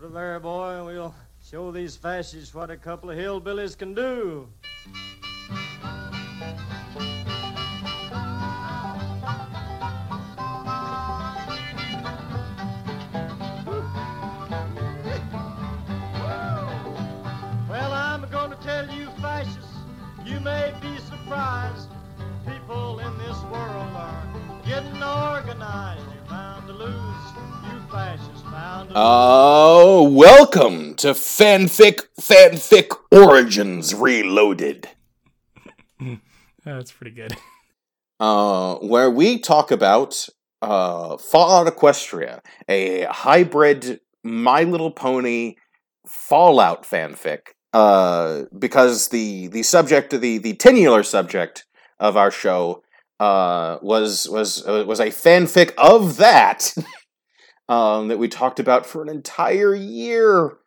[0.00, 1.14] Put her there, boy, and we'll
[1.44, 4.48] show these fascists what a couple of hillbillies can do.
[28.82, 34.88] Oh, welcome to Fanfic Fanfic Origins Reloaded,
[36.64, 37.34] That's pretty good.
[38.18, 40.26] uh, where we talk about
[40.62, 45.56] uh, Fallout Equestria, a hybrid My Little Pony
[46.08, 47.40] Fallout fanfic.
[47.74, 51.66] Uh, because the the subject, the the titular subject
[51.98, 52.82] of our show,
[53.20, 56.72] uh, was was uh, was a fanfic of that.
[57.70, 60.58] um, that we talked about for an entire year.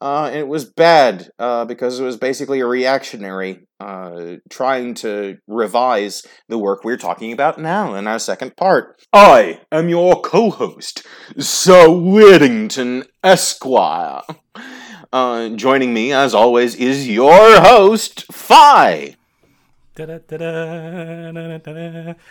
[0.00, 5.36] Uh, and it was bad uh, because it was basically a reactionary uh, trying to
[5.48, 9.02] revise the work we're talking about now in our second part.
[9.12, 11.04] I am your co host,
[11.38, 14.22] Sir Whittington Esquire.
[15.12, 19.16] Uh, joining me, as always, is your host, Phi.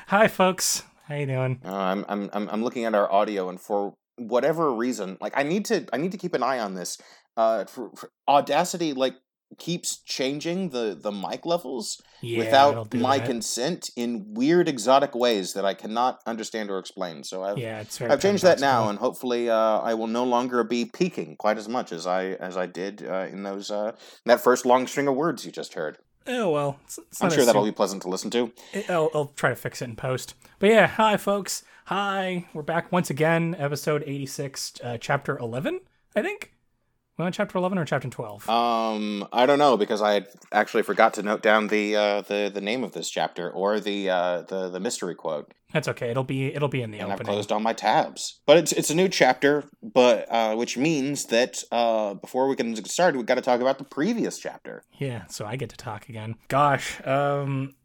[0.08, 0.84] Hi, folks.
[1.08, 1.60] How you doing?
[1.66, 5.66] Uh, I'm I'm I'm looking at our audio, and for whatever reason, like I need
[5.66, 6.98] to I need to keep an eye on this.
[7.36, 9.16] Uh, for, for Audacity, like
[9.60, 13.28] keeps changing the the mic levels Yeah, without do my that.
[13.28, 17.24] consent in weird exotic ways that I cannot understand or explain.
[17.24, 18.12] So I've Yeah, it's very.
[18.12, 21.68] I've changed that now, and hopefully uh, I will no longer be peaking quite as
[21.70, 23.92] much as I as I did uh, in those uh,
[24.26, 25.98] that first long string of words you just heard.
[26.26, 28.52] Oh well, it's, it's I'm sure that'll be pleasant to listen to.
[28.74, 30.36] it- I'll, I'll try to fix it in post.
[30.60, 31.64] But yeah, hi folks.
[31.88, 33.56] Hi, we're back once again.
[33.60, 35.82] Episode eighty-six, uh, chapter eleven.
[36.16, 36.54] I think.
[37.18, 38.50] We on chapter eleven or chapter twelve?
[38.50, 42.62] Um, I don't know because I actually forgot to note down the uh, the the
[42.62, 46.10] name of this chapter or the uh, the the mystery quote, That's okay.
[46.10, 48.40] It'll be it'll be in the and I've closed all my tabs.
[48.46, 52.74] But it's it's a new chapter, but uh, which means that uh, before we can
[52.74, 54.84] get started, we've got to talk about the previous chapter.
[54.98, 56.36] Yeah, so I get to talk again.
[56.48, 57.76] Gosh, um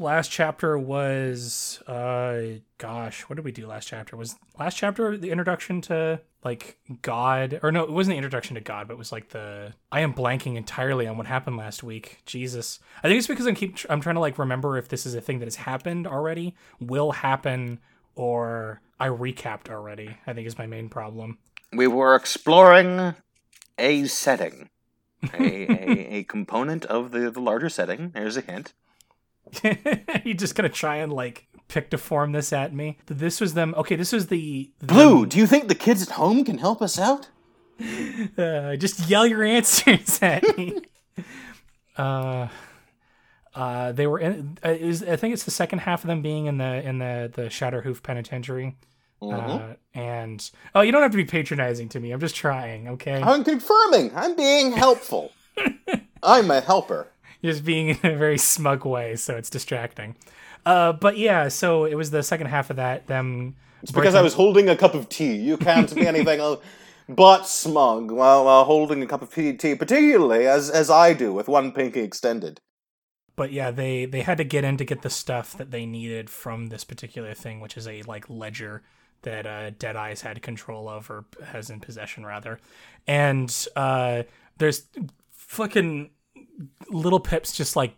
[0.00, 2.42] last chapter was uh
[2.78, 4.16] gosh, what did we do last chapter?
[4.16, 8.60] Was last chapter the introduction to like God or no, it wasn't the introduction to
[8.60, 12.22] God, but it was like the I am blanking entirely on what happened last week.
[12.26, 12.80] Jesus.
[13.02, 15.20] I think it's because I'm keep I'm trying to like remember if this is a
[15.20, 17.78] thing that has happened already, will happen
[18.14, 20.16] or I recapped already.
[20.26, 21.38] I think is my main problem.
[21.72, 23.14] We were exploring
[23.78, 24.68] a setting,
[25.34, 28.10] a, a, a component of the, the larger setting.
[28.10, 28.74] There's a hint.
[30.24, 32.98] you just gonna try and like pick to form this at me.
[33.06, 33.74] This was them.
[33.76, 36.82] Okay, this was the, the Blue, do you think the kids at home can help
[36.82, 37.28] us out?
[38.36, 40.78] Uh, just yell your answers at me.
[41.96, 42.48] uh,
[43.54, 44.58] uh, they were in.
[44.62, 47.30] Uh, is I think it's the second half of them being in the in the
[47.34, 48.76] the Shatterhoof Penitentiary.
[49.22, 52.10] Uh, and oh, you don't have to be patronizing to me.
[52.12, 52.88] I'm just trying.
[52.88, 54.12] Okay, I'm confirming.
[54.14, 55.32] I'm being helpful.
[56.22, 57.08] I'm a helper.
[57.42, 60.16] Just being in a very smug way, so it's distracting.
[60.66, 63.06] Uh, but yeah, so it was the second half of that.
[63.06, 65.36] Them It's because I was holding a cup of tea.
[65.36, 66.40] You can't be anything
[67.08, 71.48] but smug while, while holding a cup of tea, particularly as, as I do with
[71.48, 72.60] one pinky extended.
[73.36, 76.28] but yeah they they had to get in to get the stuff that they needed
[76.30, 78.82] from this particular thing which is a like ledger
[79.22, 82.58] that uh dead eyes had control of or has in possession rather
[83.06, 84.22] and uh
[84.58, 84.84] there's
[85.30, 86.10] fucking
[86.88, 87.94] little pips just like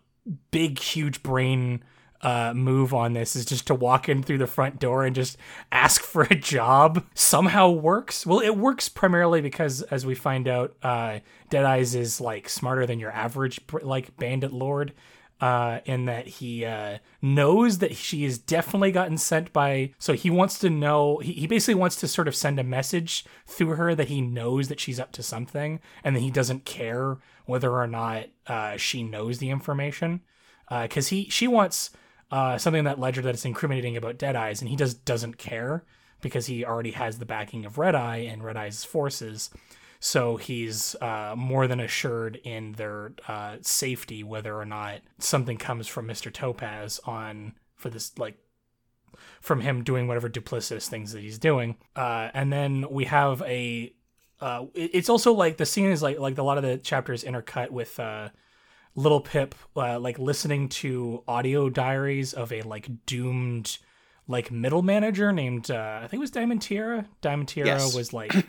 [0.51, 1.83] big huge brain
[2.23, 5.37] uh, move on this is just to walk in through the front door and just
[5.73, 8.25] ask for a job somehow works.
[8.25, 11.19] Well, it works primarily because, as we find out, uh,
[11.51, 14.93] Deadeyes is like smarter than your average like bandit lord.
[15.41, 19.93] Uh, in that he uh, knows that she has definitely gotten sent by.
[19.99, 21.19] So he wants to know.
[21.19, 24.69] He, he basically wants to sort of send a message through her that he knows
[24.69, 29.03] that she's up to something, and that he doesn't care whether or not uh, she
[29.03, 30.21] knows the information
[30.71, 31.91] because he she wants
[32.31, 35.85] uh, something in that ledger that's incriminating about Dead Eyes, and he just doesn't care
[36.23, 39.51] because he already has the backing of Red Eye and Red Eye's forces.
[40.01, 45.87] So he's uh, more than assured in their uh, safety, whether or not something comes
[45.87, 48.39] from Mister Topaz on for this like
[49.41, 51.77] from him doing whatever duplicitous things that he's doing.
[51.95, 53.93] Uh, and then we have a.
[54.43, 57.23] Uh, it- it's also like the scene is like like a lot of the chapters
[57.25, 58.29] intercut with uh,
[58.95, 63.79] little Pip uh, like listening to audio diaries of a like doomed
[64.29, 67.07] like middle manager named uh, I think it was Diamond Tiara.
[67.23, 67.95] Diamond Tiara Yes.
[67.95, 68.35] was like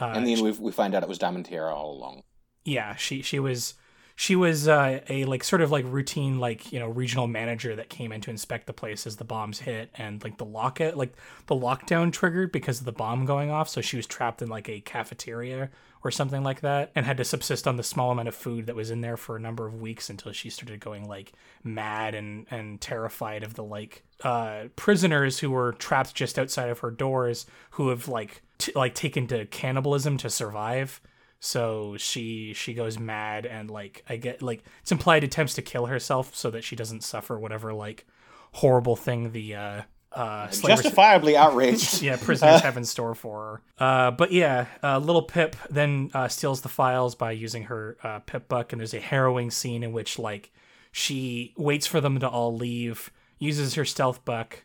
[0.00, 2.22] Uh, and then we we find out it was Diamond Tiara all along.
[2.64, 3.74] yeah, she she was
[4.20, 7.88] she was uh, a like sort of like routine like you know regional manager that
[7.88, 11.14] came in to inspect the place as the bombs hit and like the lockout like
[11.46, 13.68] the lockdown triggered because of the bomb going off.
[13.68, 15.70] So she was trapped in like a cafeteria
[16.02, 18.74] or something like that and had to subsist on the small amount of food that
[18.74, 21.32] was in there for a number of weeks until she started going like
[21.62, 26.80] mad and and terrified of the like uh prisoners who were trapped just outside of
[26.80, 31.00] her doors who have like t- like taken to cannibalism to survive
[31.40, 35.86] so she she goes mad and like i get like it's implied attempts to kill
[35.86, 38.06] herself so that she doesn't suffer whatever like
[38.52, 39.82] horrible thing the uh
[40.12, 42.02] uh slavers- Justifiably outraged.
[42.02, 46.26] yeah prisoners have in store for her uh but yeah uh little pip then uh
[46.28, 49.92] steals the files by using her uh pip buck and there's a harrowing scene in
[49.92, 50.50] which like
[50.90, 54.64] she waits for them to all leave uses her stealth buck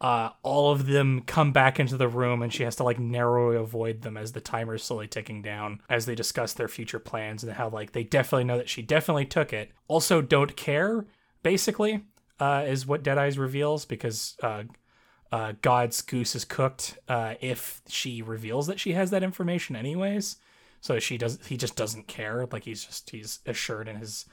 [0.00, 3.56] uh, all of them come back into the room and she has to like narrowly
[3.56, 7.52] avoid them as the timer's slowly ticking down as they discuss their future plans and
[7.54, 9.70] how like they definitely know that she definitely took it.
[9.88, 11.06] Also don't care
[11.42, 12.04] basically
[12.38, 14.64] uh, is what deadeyes reveals because uh,
[15.32, 20.36] uh, god's goose is cooked uh, if she reveals that she has that information anyways.
[20.82, 22.46] So she does he just doesn't care.
[22.52, 24.26] Like he's just he's assured in his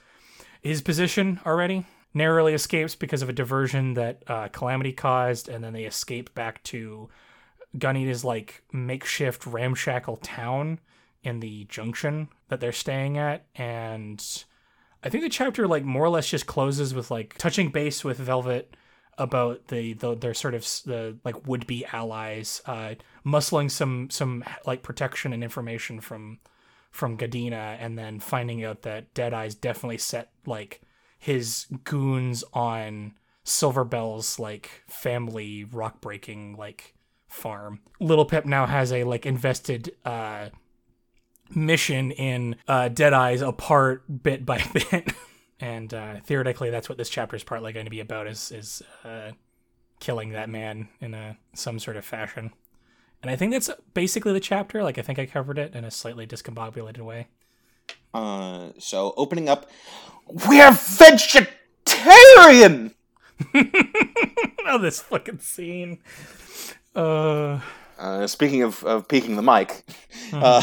[0.62, 5.74] his position already narrowly escapes because of a diversion that uh, Calamity caused, and then
[5.74, 7.10] they escape back to
[7.78, 10.80] Gunny's like makeshift ramshackle town
[11.24, 14.46] in the junction that they're staying at, and
[15.04, 18.18] I think the chapter like more or less just closes with like touching base with
[18.18, 18.76] Velvet
[19.18, 22.96] about the, the their sort of the like would be allies, uh,
[23.26, 26.40] muscling some some like protection and information from
[26.92, 30.82] from Gawdyna, and then finding out that Deadeye's definitely set like
[31.24, 33.14] his goons on
[33.46, 36.96] Silverbell's like family rock breaking like
[37.30, 37.80] farm.
[38.02, 40.50] Little Pip now has a like invested uh
[41.56, 45.14] mission in uh Deadeye's apart bit by bit.
[45.62, 48.84] and uh theoretically that's what this chapter is partly going to be about is is
[49.06, 49.32] uh
[50.02, 52.52] killing that man in a some sort of fashion.
[53.22, 54.84] And I think that's basically the chapter.
[54.84, 57.28] Like I think I covered it in a slightly discombobulated way.
[58.14, 59.70] Uh, so opening up,
[60.28, 61.52] we're vegetarian.
[64.66, 66.00] oh, this fucking scene.
[66.96, 67.60] Uh,
[67.98, 69.84] Uh, speaking of, of peaking the mic,
[70.34, 70.62] uh,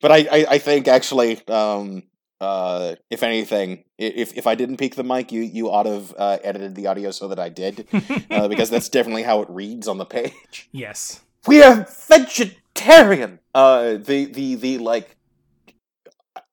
[0.00, 2.04] but I, I, I think actually, um,
[2.40, 6.14] uh, if anything, if if I didn't peak the mic, you you ought to have
[6.16, 7.86] uh, edited the audio so that I did,
[8.30, 10.68] uh, because that's definitely how it reads on the page.
[10.72, 11.20] yes.
[11.46, 13.40] We are vegetarian.
[13.54, 15.16] Uh, the the the like.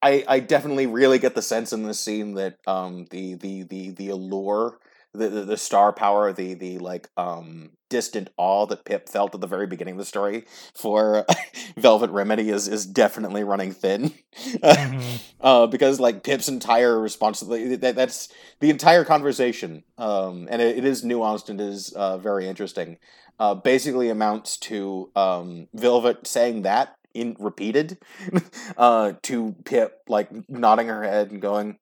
[0.02, 3.92] I, I definitely really get the sense in this scene that um the the the
[3.92, 4.80] the allure
[5.14, 9.42] the, the the star power the the like um distant awe that Pip felt at
[9.42, 11.26] the very beginning of the story for
[11.78, 14.14] Velvet Remedy is is definitely running thin.
[14.36, 15.22] Mhm.
[15.42, 20.86] uh, because like Pip's entire responsibility that that's the entire conversation um, and it, it
[20.86, 22.98] is nuanced and is uh, very interesting
[23.40, 27.98] uh, basically amounts to um, Velvet saying that in repeated
[28.78, 31.78] uh, to Pip like nodding her head and going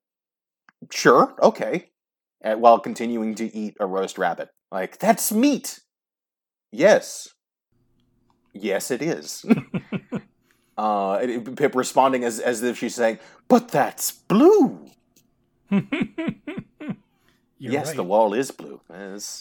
[0.91, 1.89] sure okay
[2.41, 5.79] and while continuing to eat a roast rabbit like that's meat
[6.71, 7.29] yes
[8.53, 9.45] yes it is
[10.79, 14.89] uh, Pip responding as as if she's saying, "But that's blue."
[17.61, 17.95] Yes, right.
[17.97, 18.79] the wall is blue.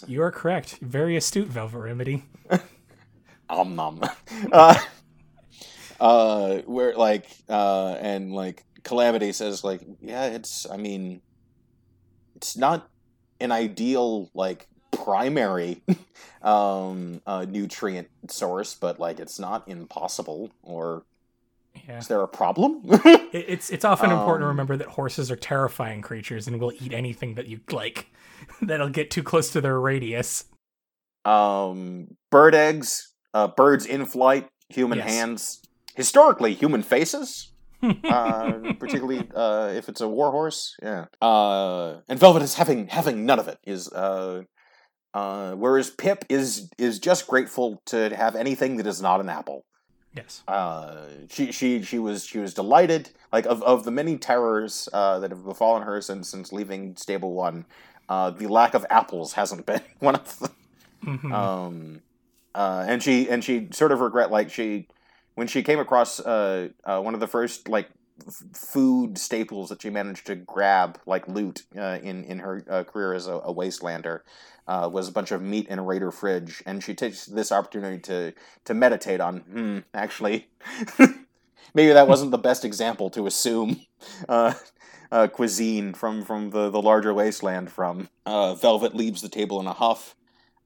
[0.08, 0.78] You are correct.
[0.82, 2.24] Very astute, Velvet Remedy.
[3.48, 4.00] Om nom.
[4.50, 4.74] uh,
[6.00, 10.66] uh, where like uh, and like Calamity says like, yeah, it's.
[10.70, 11.22] I mean,
[12.36, 12.88] it's not
[13.40, 15.82] an ideal like primary
[16.42, 21.04] um uh nutrient source but like it's not impossible or
[21.86, 21.98] Yeah.
[21.98, 22.82] is there a problem
[23.32, 26.72] It, it's it's often important to Um, remember that horses are terrifying creatures and will
[26.80, 28.12] eat anything that you like
[28.62, 30.44] that'll get too close to their radius.
[31.24, 35.08] um bird eggs uh birds in flight human Yes.
[35.08, 35.60] hands
[35.98, 37.52] historically human faces
[37.82, 41.04] uh particularly uh if it's a warhorse, yeah.
[41.22, 43.58] Uh and velvet is having having none of it.
[43.64, 44.42] Is uh
[45.14, 49.64] uh whereas pip is is just grateful to have anything that is not an apple.
[50.12, 50.42] Yes.
[50.48, 53.10] uh she she she was she was delighted.
[53.32, 57.32] Like of of the many terrors uh that have befallen her since since leaving stable
[57.32, 57.64] one
[58.08, 60.54] uh the lack of apples hasn't been one of them.
[61.04, 61.32] Mhm.
[61.32, 62.02] um
[62.56, 64.88] uh and she and she sort of regret like she
[65.38, 67.88] when she came across uh, uh one of the first like
[68.26, 72.83] f- food staples that she managed to grab, like loot, uh, in in her uh,
[72.83, 74.23] career as a, a wastelander,
[74.66, 78.00] uh, was a bunch of meat in a raider fridge, and she takes this opportunity
[78.00, 79.38] to to meditate on.
[79.38, 80.49] Hmm, actually,
[81.73, 83.80] maybe that wasn't the best example to assume.
[85.11, 89.73] Uh, cuisine from from the, the larger wasteland from Velvet leaves the table in a
[89.73, 90.14] huff,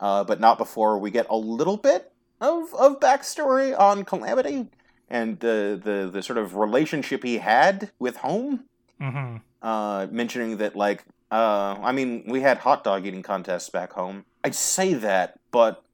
[0.00, 2.11] but not before we get a little bit
[2.42, 4.68] of, of backstory on Calamity
[5.08, 8.64] and the, the, the sort of relationship he had with home.
[9.00, 13.92] hmm Uh, mentioning that, like, uh, I mean, we had hot dog eating contests back
[13.92, 14.24] home.
[14.42, 15.84] I'd say that, but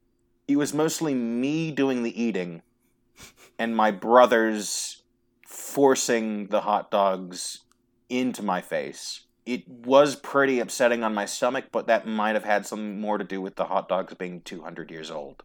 [0.47, 2.63] it was mostly me doing the eating
[3.59, 5.03] and my brothers
[5.45, 7.59] forcing the hot dogs
[8.09, 9.21] into my face.
[9.45, 13.23] It was pretty upsetting on my stomach, but that might have had something more to
[13.23, 15.43] do with the hot dogs being 200 years old.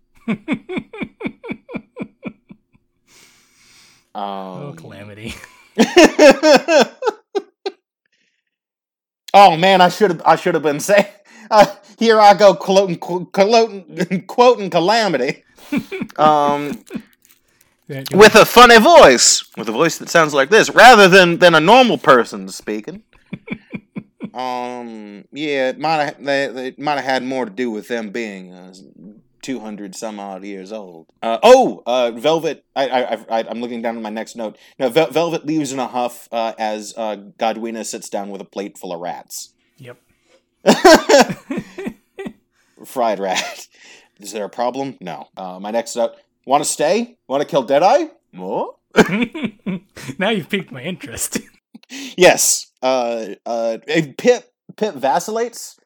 [4.15, 5.35] Oh, Um, calamity.
[9.35, 11.07] oh man, I should have I should have been saying.
[11.51, 11.67] Uh,
[11.99, 15.45] here I go quoting quoting quoting calamity.
[16.17, 16.83] Um,
[18.15, 21.61] with a funny voice, with a voice that sounds like this, rather than than a
[21.61, 23.03] normal person speaking.
[24.33, 28.09] um, yeah, it might have they, they might have had more to do with them
[28.09, 28.73] being uh,
[29.45, 31.07] two hundred some odd years old.
[31.23, 32.65] Uh, oh, uh, Velvet.
[32.75, 34.57] I, I, I I'm looking down at my next note.
[34.79, 38.45] No, Vel- Velvet leaves in a huff uh, as uh, Gawdyna sits down with a
[38.45, 39.53] plate full of rats.
[39.77, 39.99] Yep.
[42.85, 43.69] Fried rat.
[44.19, 44.97] Is there a problem?
[45.01, 45.29] No.
[45.37, 46.15] Uh, my next note.
[46.47, 47.17] Want to stay?
[47.29, 48.07] Want to kill Deadeye?
[48.33, 48.77] More?
[50.19, 51.39] now you've piqued my interest.
[52.17, 52.71] Yes.
[52.83, 53.79] Uh, uh,
[54.19, 55.79] Pip Pip vacillates.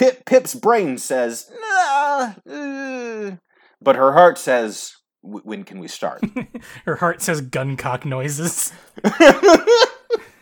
[0.00, 3.36] Pip Pip's brain says, nah, uh,"
[3.82, 6.24] but her heart says, "W- "When can we start?"
[6.86, 8.72] Her heart says guncock noises.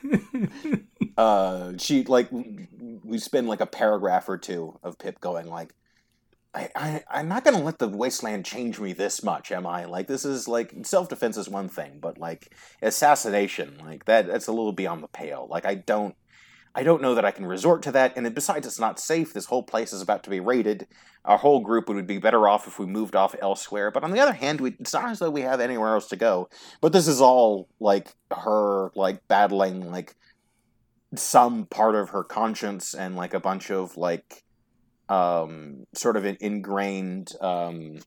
[1.19, 2.29] uh, she like
[3.03, 5.75] we spend like a paragraph or two of Pip going like,
[6.55, 9.87] I, I I'm not gonna let the wasteland change me this much, am I?
[9.87, 14.47] Like this is like self defense is one thing, but like assassination, like that that's
[14.47, 15.49] a little beyond the pale.
[15.51, 16.15] Like I don't
[16.79, 19.33] I don't know that I can resort to that, and besides, it's not safe.
[19.33, 20.87] This whole place is about to be raided.
[21.25, 23.91] Our whole group would be better off if we moved off elsewhere.
[23.91, 26.17] But on the other hand, we, it's not as though we have anywhere else to
[26.17, 26.49] go.
[26.81, 30.15] But this is all like her like battling like
[31.17, 34.45] some part of her conscience and like a bunch of like
[35.09, 37.99] um sort of in- ingrained um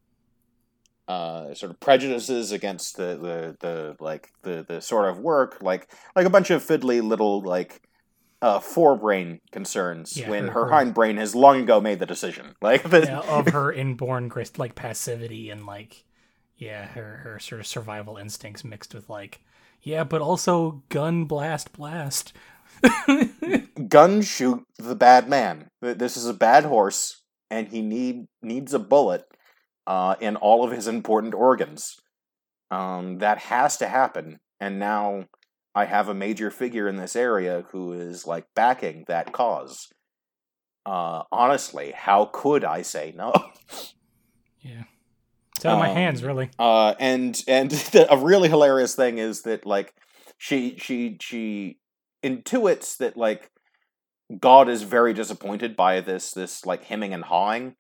[1.10, 5.90] uh sort of prejudices against the the the like the the sort of work like
[6.16, 7.82] like a bunch of fiddly little like
[8.42, 12.90] uh forebrain concerns Yeah, when her- her, hindbrain has long ago made the decision like
[12.90, 16.04] the, yeah, of her inborn like passivity and like
[16.62, 19.42] yeah, her her sort of survival instincts mixed with like
[19.82, 22.34] yeah, but also gun blast blast.
[23.88, 25.70] gun shoot the bad man.
[25.82, 29.24] This is a bad horse, and he need needs a bullet
[29.88, 31.96] uh, in all of his important organs.
[32.70, 35.26] Um, that has to happen, and now
[35.74, 39.88] I have a major figure in this area who is like backing that cause.
[40.86, 43.34] Uh, honestly, how could I say no?
[44.64, 44.84] Yeah.
[45.56, 46.50] It's out of my Um, hands, really.
[46.60, 49.96] Uh, and and the, a really hilarious thing is that like
[50.38, 51.80] she she she
[52.24, 53.50] intuits that like
[54.40, 57.76] God is very disappointed by this this like hemming and hawing,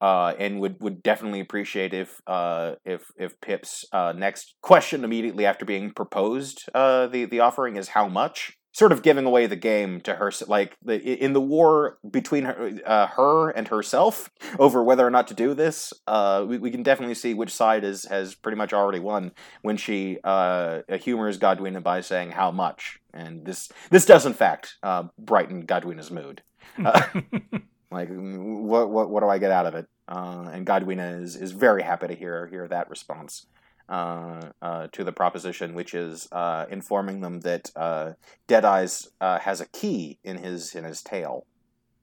[0.00, 5.44] uh, and would would definitely appreciate if uh if if Pip's uh next question immediately
[5.44, 8.56] after being proposed uh the the offering is how much.
[8.72, 12.78] Sort of giving away the game to her, like the in the war between her,
[12.86, 14.30] uh, her and herself
[14.60, 15.92] over whether or not to do this.
[16.06, 19.76] Uh, we, we can definitely see which side is has pretty much already won when
[19.76, 25.02] she uh, humors Gawdyna by saying how much, and this this does in fact uh,
[25.18, 26.44] brighten Gawdyna's mood.
[27.90, 29.86] Like, what what what do I get out of it?
[30.08, 33.46] Uh, and Gawdyna is is very happy to hear hear that response.
[33.90, 38.12] Uh, uh, to the proposition, which is uh, informing them that uh,
[38.46, 41.44] Deadeyes uh, has a key in his in his tail,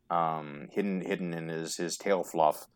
[0.09, 2.67] um, hidden hidden in his his tail fluff,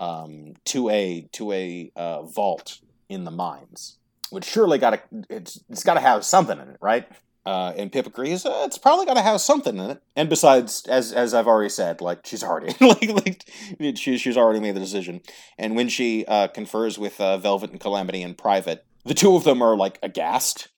[0.00, 1.92] um, to a to a
[2.24, 3.98] vault in the mines.
[4.30, 7.06] Which surely got it's it's got to have something in it, right?
[7.46, 8.44] Uh, and Pip agrees.
[8.44, 10.02] Uh, it's probably got to have something in it.
[10.16, 13.08] And besides, as as I've already said, like she's already like
[13.80, 15.20] like she, she's already made the decision.
[15.56, 19.44] And when she uh, confers with uh, Velvet and Calamity in private, the two of
[19.44, 20.68] them are like aghast.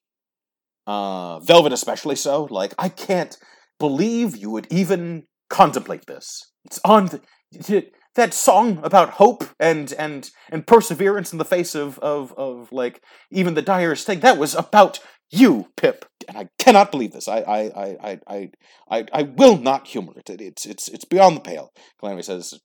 [0.86, 2.44] Uh, Velvet especially so.
[2.44, 3.38] Like I can't
[3.78, 6.52] believe you would even contemplate this.
[6.66, 7.06] It's on
[7.50, 12.70] the, that song about hope and and and perseverance in the face of of of
[12.72, 14.20] like even the direst thing.
[14.20, 16.06] That was about you, Pip.
[16.28, 17.28] and I cannot believe this.
[17.28, 18.50] I I I I
[18.90, 20.30] I I, will not humor it.
[20.30, 20.40] it.
[20.40, 21.72] It's it's it's beyond the pale.
[21.98, 22.58] Calamity says,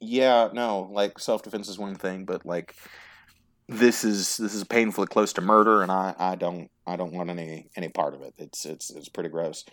[0.00, 2.74] "Yeah, no, like self defense is one thing, but like
[3.68, 7.30] this is this is painfully close to murder, and I I don't I don't want
[7.30, 8.34] any any part of it.
[8.38, 9.64] It's it's it's pretty gross."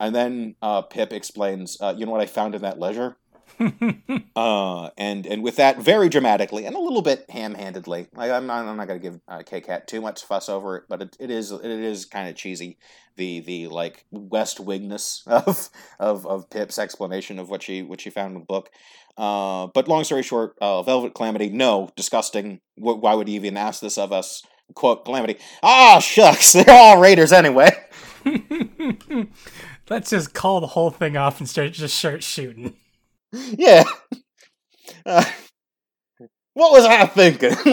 [0.00, 3.16] And then uh, Pip explains, uh, "You know what I found in that ledger."
[4.36, 8.08] uh, and and with that, very dramatically and a little bit ham-handedly.
[8.14, 10.84] Like I'm not, I'm not going to give uh, Kkat too much fuss over it,
[10.88, 12.78] but it, it is it is kind of cheesy.
[13.16, 18.10] The the like West Wingness of of of Pip's explanation of what she what she
[18.10, 18.70] found in the book.
[19.16, 22.60] Uh, but long story short, uh, Velvet Calamity, no, disgusting.
[22.76, 24.42] why would he even ask this of us?
[24.74, 25.36] Quote Calamity.
[25.62, 27.70] Ah, shucks, they're all raiders anyway.
[29.90, 32.74] Let's just call the whole thing off and start just start shooting.
[33.32, 33.84] Yeah.
[35.04, 35.24] Uh,
[36.54, 37.50] what was I thinking?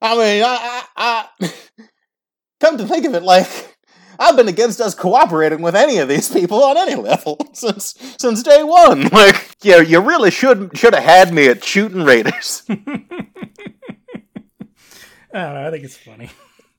[0.00, 1.52] I mean, I, I, I,
[2.60, 3.46] come to think of it, like
[4.18, 8.42] I've been against us cooperating with any of these people on any level since since
[8.42, 9.08] day one.
[9.08, 12.62] Like, yeah, you really should should have had me at shooting raiders.
[12.68, 12.74] I
[15.32, 15.66] don't know.
[15.66, 16.30] I think it's funny.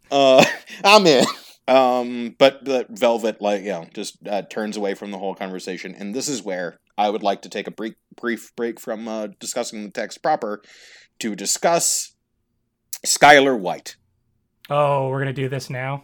[0.09, 0.43] Uh,
[0.83, 1.25] I'm in.
[1.67, 5.95] Um, but but Velvet, like, you know, just uh, turns away from the whole conversation,
[5.95, 9.27] and this is where I would like to take a brief brief break from uh,
[9.39, 10.61] discussing the text proper
[11.19, 12.13] to discuss
[13.05, 13.95] Skyler White.
[14.69, 16.03] Oh, we're gonna do this now.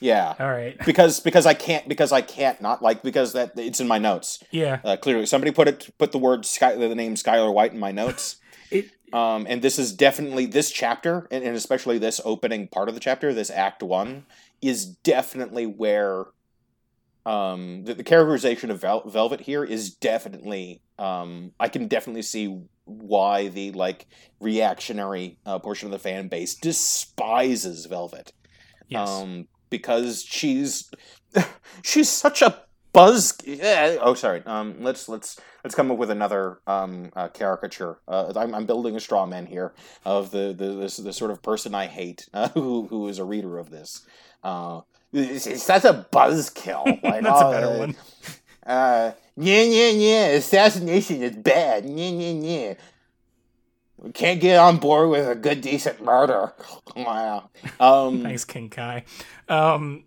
[0.00, 0.34] Yeah.
[0.38, 0.76] All right.
[0.84, 4.42] Because because I can't because I can't not like because that it's in my notes.
[4.50, 4.80] Yeah.
[4.84, 7.92] Uh, clearly, somebody put it put the word Sky the name Skyler White in my
[7.92, 8.36] notes.
[8.70, 8.90] it.
[9.12, 13.00] Um, and this is definitely this chapter, and, and especially this opening part of the
[13.00, 14.26] chapter, this Act One,
[14.60, 16.24] is definitely where
[17.26, 22.62] um, the, the characterization of Vel- Velvet here is definitely um, I can definitely see
[22.84, 24.06] why the like
[24.40, 28.32] reactionary uh, portion of the fan base despises Velvet.
[28.88, 29.08] Yes.
[29.08, 30.88] Um, because she's
[31.82, 33.36] she's such a buzz.
[34.00, 34.42] Oh, sorry.
[34.46, 37.98] Um, let's let's let's come up with another um, uh, caricature.
[38.06, 41.42] Uh, I'm, I'm building a straw man here of the the, the, the sort of
[41.42, 44.06] person I hate uh, who who is a reader of this.
[45.18, 46.84] It's such a buzzkill.
[47.02, 47.96] Like, That's oh, a better uh, one.
[48.66, 50.26] Uh, yeah, yeah, yeah.
[50.28, 51.84] Assassination is bad.
[51.84, 52.74] Yeah, yeah, yeah.
[53.98, 56.52] We can't get on board with a good, decent murder.
[56.96, 57.50] Wow.
[57.78, 59.04] Um, Thanks, King Kai.
[59.50, 60.04] Um,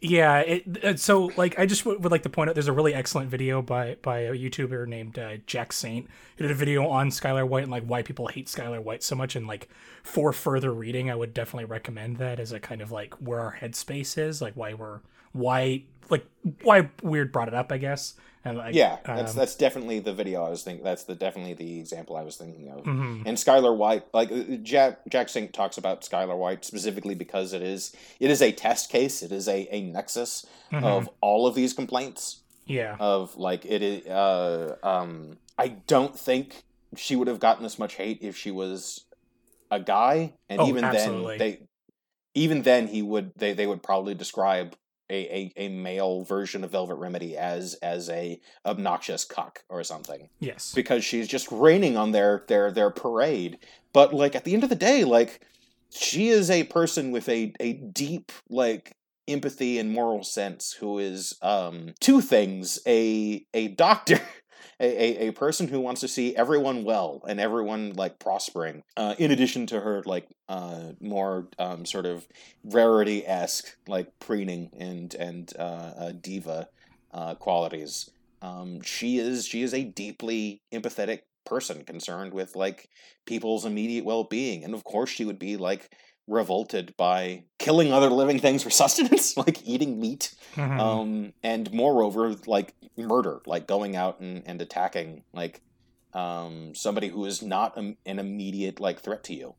[0.00, 0.38] yeah.
[0.40, 2.94] It, it- so like I just would, would like to point out there's a really
[2.94, 7.10] excellent video by by a YouTuber named uh, Jack Saint who did a video on
[7.10, 9.36] Skyler White and like why people hate Skyler White so much.
[9.36, 9.68] And like
[10.02, 13.56] for further reading, I would definitely recommend that as a kind of like where our
[13.60, 15.00] headspace is, like why we're
[15.32, 16.26] why like
[16.62, 18.14] why Weird brought it up, I guess.
[18.44, 20.84] And like Yeah, that's um, that's definitely the video I was thinking.
[20.84, 22.84] That's the definitely the example I was thinking of.
[22.84, 23.22] mhm.
[23.26, 27.62] And Skyler White, like uh, Jack Jack Saint talks about Skyler White specifically because it
[27.62, 29.22] is it is a test case.
[29.22, 30.84] It is a a nexus Mhm.
[30.84, 32.40] of all of these complaints.
[32.66, 32.96] yeah.
[33.00, 34.06] Of like it is.
[34.06, 36.62] Uh, um, I don't think
[36.96, 39.04] she would have gotten this much hate if she was
[39.70, 41.38] a guy, and Oh, even absolutely.
[41.38, 41.58] then they
[42.34, 44.76] even then he would they they would probably describe
[45.10, 50.28] a, a, a male version of Velvet Remedy as as a obnoxious cuck or something
[50.40, 50.72] Yes.
[50.74, 53.58] because she's just raining on their their their parade.
[53.92, 55.40] But like at the end of the day, like
[55.90, 58.92] she is a person with a a deep like
[59.26, 64.20] empathy and moral sense who is um two things a a doctor
[64.80, 69.14] a, a, a person who wants to see everyone well and everyone like prospering uh,
[69.18, 72.26] in addition to her like uh, more um, sort of
[72.64, 75.62] rarity esque like preening and and uh,
[75.96, 76.68] uh, diva
[77.12, 78.10] uh, qualities.
[78.40, 82.88] Um, she is she is a deeply empathetic person concerned with like
[83.24, 84.64] people's immediate well-being.
[84.64, 85.90] And of course she would be like
[86.28, 90.80] revolted by killing other living things for sustenance like eating meat Mhm.
[90.80, 95.60] um and moreover like murder like going out and, and attacking like
[96.14, 99.54] um somebody who is not a, an immediate like threat to you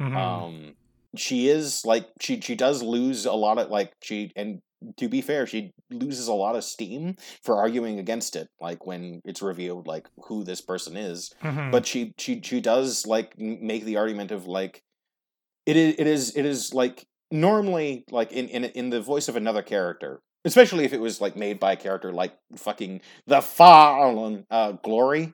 [0.00, 0.16] Mhm.
[0.16, 0.74] um
[1.16, 4.60] she is like she she does lose a lot of like she and
[4.96, 9.20] to be fair she loses a lot of steam for arguing against it like when
[9.24, 11.70] it's revealed like who this person is Mhm.
[11.70, 14.82] but she she she does like make the argument of like
[15.66, 19.36] it is it is it is like normally like in in in the voice of
[19.36, 24.44] another character especially if it was like made by a character like fucking the fallen
[24.50, 25.32] uh glory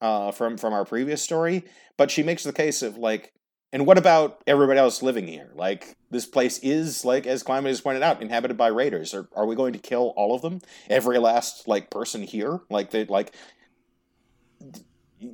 [0.00, 1.64] uh from from our previous story
[1.98, 3.32] but she makes the case of like
[3.72, 5.50] and what about everybody else living here?
[5.56, 9.12] Like this place is like as climate has pointed out inhabited by raiders.
[9.12, 10.60] Are, are we going to kill all of them?
[10.88, 12.60] Every last like person here?
[12.70, 13.34] Like they like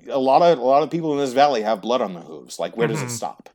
[0.09, 2.59] a lot of a lot of people in this valley have blood on their hooves.
[2.59, 3.11] Like where does it Mhm.
[3.11, 3.51] stop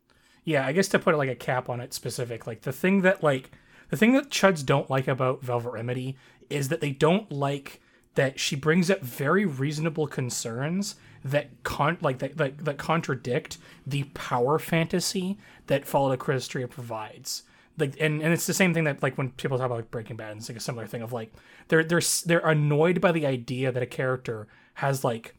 [0.46, 3.24] Yeah, I guess to put like a cap on it specific, like the thing that
[3.24, 3.52] like
[3.90, 6.16] the thing that chuds don't like about velvet remedy
[6.50, 7.82] is that they don't like
[8.14, 14.04] that she brings up very reasonable concerns that con like that, that, that contradict the
[14.14, 17.44] power fantasy that Fallout Equestria provides.
[17.78, 20.16] Like and, and it's the same thing that like when people talk about like Breaking
[20.16, 21.34] Bad, it's like a similar thing of like
[21.68, 25.36] they're they're they're annoyed by the idea that a character has like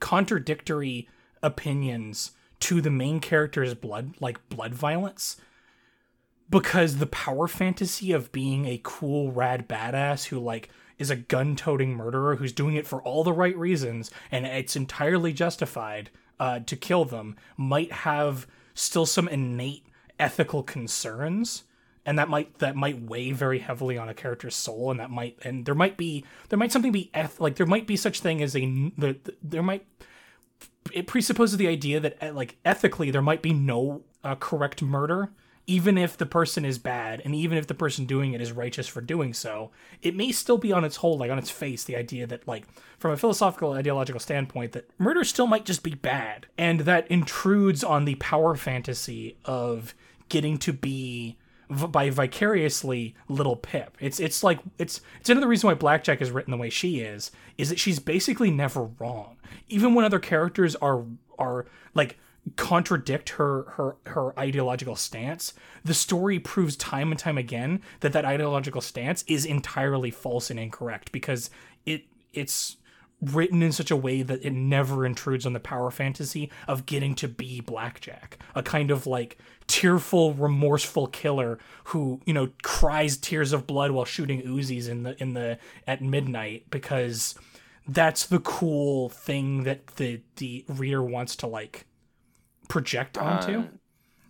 [0.00, 1.08] contradictory
[1.42, 5.36] opinions to the main character's blood like blood violence.
[6.50, 11.94] Because the power fantasy of being a cool rad badass who like is a gun-toting
[11.94, 16.74] murderer who's doing it for all the right reasons and it's entirely justified uh, to
[16.76, 19.84] kill them might have still some innate
[20.18, 21.64] ethical concerns
[22.04, 25.38] and that might that might weigh very heavily on a character's soul and that might
[25.44, 28.42] and there might be there might something be eth- like there might be such thing
[28.42, 28.60] as a
[28.96, 29.86] the, there might
[30.92, 35.30] it presupposes the idea that like ethically there might be no uh, correct murder
[35.68, 38.88] even if the person is bad and even if the person doing it is righteous
[38.88, 39.70] for doing so
[40.02, 42.64] it may still be on its whole like on its face the idea that like
[42.98, 47.84] from a philosophical ideological standpoint that murder still might just be bad and that intrudes
[47.84, 49.94] on the power fantasy of
[50.28, 51.36] getting to be
[51.68, 53.96] by vicariously little Pip.
[54.00, 57.30] It's it's like it's it's another reason why Blackjack is written the way she is
[57.56, 59.36] is that she's basically never wrong.
[59.68, 61.04] Even when other characters are
[61.38, 62.18] are like
[62.56, 65.52] contradict her her her ideological stance,
[65.84, 70.58] the story proves time and time again that that ideological stance is entirely false and
[70.58, 71.50] incorrect because
[71.84, 72.76] it it's
[73.20, 77.16] written in such a way that it never intrudes on the power fantasy of getting
[77.16, 83.52] to be blackjack a kind of like tearful remorseful killer who you know cries tears
[83.52, 87.34] of blood while shooting uzis in the in the at midnight because
[87.86, 91.84] that's the cool thing that the the reader wants to like
[92.68, 93.64] project onto Uh,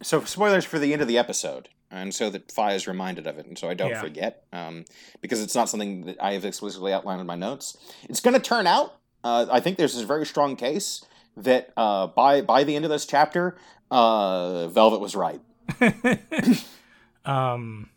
[0.03, 3.39] so spoilers for the end of the episode and so that Fi is reminded of
[3.39, 4.01] it, and so I don't Yeah.
[4.03, 4.85] forget, um,
[5.23, 7.79] because it's not something that I have explicitly outlined in my notes.
[8.11, 8.97] It's going to turn out.
[9.25, 11.03] Uh, I think there's a very strong case
[11.35, 13.57] that uh, by by the end of this chapter,
[13.91, 15.41] uh, Velvet was right.
[17.25, 17.89] um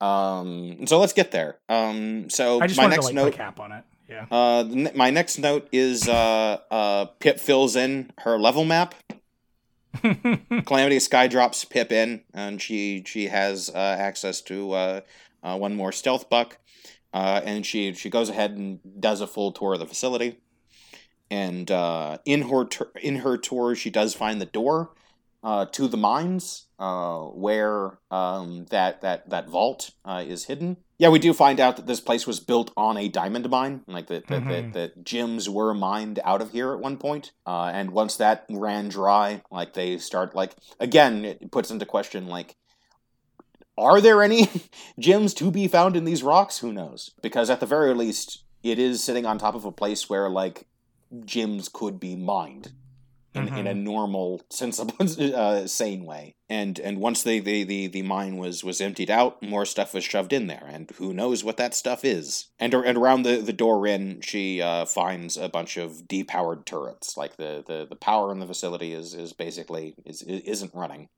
[0.00, 1.58] Um, so let's get there.
[1.68, 3.34] Um, so i just my wanted to next like note.
[3.34, 8.38] cap on it yeah Uh, my next note is uh, uh, Pip fills in her
[8.38, 8.94] level map.
[10.66, 15.00] Calamity Sky drops Pip in, and she she has uh, access to uh,
[15.42, 16.58] uh, one more stealth buck,
[17.12, 20.38] uh, and she she goes ahead and does a full tour of the facility.
[21.30, 24.90] And uh, in her tur in her tour, she does find the door
[25.42, 30.76] uh, to the mines, uh, where um, that that that vault uh, is hidden.
[30.98, 34.08] Yeah, we do find out that this place was built on a diamond mine, like
[34.08, 34.48] that that, Mhm.
[34.48, 37.30] that, that gems were mined out of here at one point.
[37.46, 42.26] Uh, and once that ran dry, like they start like again, it puts into question
[42.26, 42.56] like.
[43.76, 44.48] Are there any
[44.98, 46.58] gems to be found in these rocks?
[46.58, 47.12] Who knows?
[47.22, 50.66] Because at the very least, it is sitting on top of a place where like
[51.24, 52.72] gems could be mined
[53.38, 54.94] in, in a normal, sensible,
[55.34, 56.34] uh, sane way.
[56.48, 60.04] And and once the, the, the, the mine was was emptied out, more stuff was
[60.04, 62.48] shoved in there, and who knows what that stuff is.
[62.58, 67.16] And and around the, the door in, she uh, finds a bunch of depowered turrets.
[67.16, 71.08] Like the, the, the power in the facility is is basically is isn't running.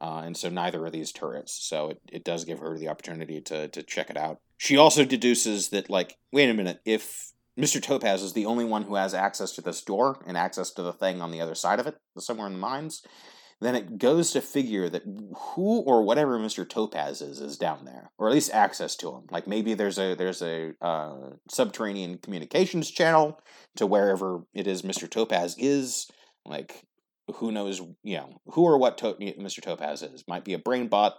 [0.00, 1.52] Uh, and so neither are these turrets.
[1.52, 4.40] So it, it does give her the opportunity to, to check it out.
[4.56, 7.82] She also deduces that, like, wait a minute, if Mr.
[7.82, 10.92] Topaz is the only one who has access to this door and access to the
[10.92, 13.02] thing on the other side of it, somewhere in the mines,
[13.60, 16.66] then it goes to figure that who or whatever Mr.
[16.66, 19.24] Topaz is is down there, or at least access to him.
[19.30, 23.38] Like maybe there's a there's a uh, subterranean communications channel
[23.76, 25.08] to wherever it is Mr.
[25.08, 26.10] Topaz is.
[26.46, 26.86] Like
[27.34, 29.62] who knows, you know, who or what to- Mr.
[29.62, 30.24] Topaz is.
[30.26, 31.16] Might be a brain bot,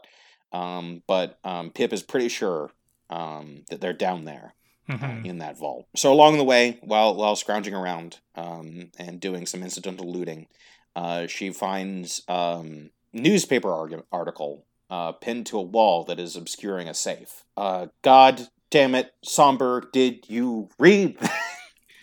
[0.52, 2.72] um, but um, Pip is pretty sure
[3.12, 4.56] um, that they're down there
[4.92, 5.26] uh, Mhm.
[5.26, 5.86] in that vault.
[5.96, 10.48] So along the way, while while scrounging around um, and doing some incidental looting,
[10.96, 16.88] uh, she finds um, newspaper argu- article uh, pinned to a wall that is obscuring
[16.90, 17.44] a safe.
[17.56, 21.18] Uh, God damn it, Somber, did you read?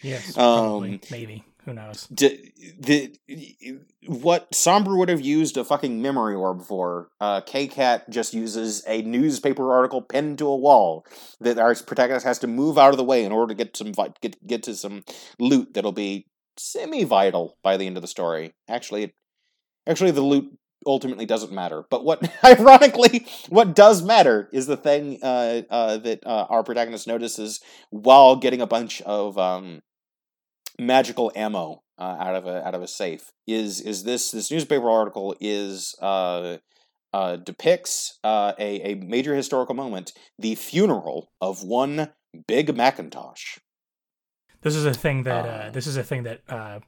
[0.03, 3.15] yes Um, probably maybe who knows D- the
[4.07, 9.03] what Somber would have used a fucking memory orb for, uh, Kkat just uses a
[9.03, 11.05] newspaper article pinned to a wall
[11.41, 13.93] that our protagonist has to move out of the way in order to get some
[13.93, 15.05] vi- get get to some
[15.39, 16.27] loot that'll be
[16.57, 18.55] semi-vital by the end of the story.
[18.69, 19.15] Actually,
[19.87, 21.85] actually, the loot ultimately doesn't matter.
[21.91, 27.07] But what, ironically, what does matter is the thing uh, uh, that uh, our protagonist
[27.07, 29.83] notices while getting a bunch of um,
[30.79, 33.33] magical ammo uh, out of a out of a safe.
[33.47, 36.59] Is is this this newspaper article is uh,
[37.13, 42.11] uh, depicts uh, a, a major historical moment the funeral of one
[42.47, 43.59] Big Macintosh.
[44.63, 45.71] This is a thing that uh, Uh.
[45.71, 46.81] this is a thing that uh,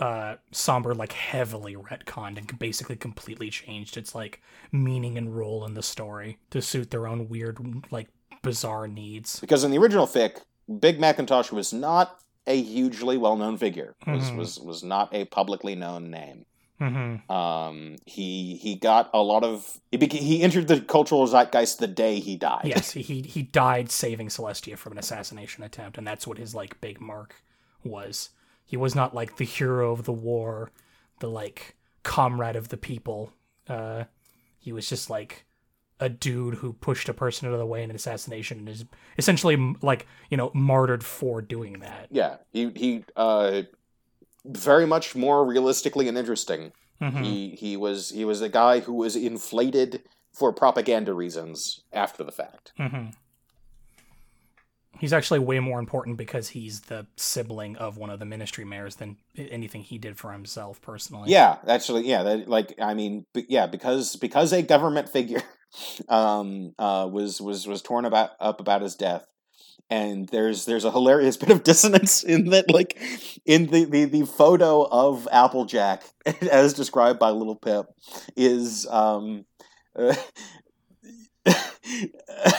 [0.00, 4.40] uh, Somber like heavily retconned and basically completely changed its like
[4.72, 7.58] meaning and role in the story to suit their own weird
[7.90, 8.08] like
[8.42, 9.40] bizarre needs.
[9.40, 10.40] Because in the original fic,
[10.80, 13.94] Big Macintosh was not a hugely well known figure.
[14.06, 14.36] Was, Mhm.
[14.36, 16.44] was was not a publicly known name.
[16.78, 21.86] hmm Um, he he got a lot of he he entered the cultural zeitgeist the
[21.86, 22.62] day he died.
[22.64, 26.80] Yes, he he died saving Celestia from an assassination attempt, and that's what his like
[26.80, 27.42] big mark
[27.84, 28.30] was.
[28.64, 30.70] He was not like the hero of the war,
[31.20, 33.32] the like comrade of the people.
[33.68, 34.04] Uh,
[34.58, 35.44] he was just like
[36.02, 38.84] a dude who pushed a person out of the way in an assassination and is
[39.18, 42.08] essentially like you know martyred for doing that.
[42.10, 42.36] yeah.
[42.52, 43.62] He he uh,
[44.44, 46.72] very much more realistically and interesting.
[47.00, 47.22] Mhm.
[47.24, 52.32] He he was he was a guy who was inflated for propaganda reasons after the
[52.32, 52.72] fact.
[52.76, 53.08] hmm
[54.98, 58.96] He's actually way more important because he's the sibling of one of the ministry mayors
[58.96, 61.30] than anything he did for himself personally.
[61.30, 62.22] Yeah, actually, yeah.
[62.22, 65.42] That like I mean, b- yeah, because because a government figure
[66.08, 69.26] um, uh, was was was torn about up about his death,
[69.90, 72.98] and there's there's a hilarious bit of dissonance in that, like
[73.44, 76.02] in the the, the photo of Applejack
[76.50, 77.86] as described by Little Pip
[78.36, 79.44] is um.
[79.96, 80.14] Uh,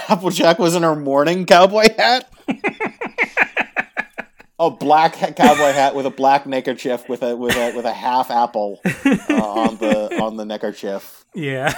[0.10, 2.30] Applejack was in her mourning cowboy hat.
[4.60, 8.30] a black cowboy hat with a black neckerchief with a with a with a half
[8.30, 11.26] apple uh, on the on the neckerchief.
[11.34, 11.74] Yeah.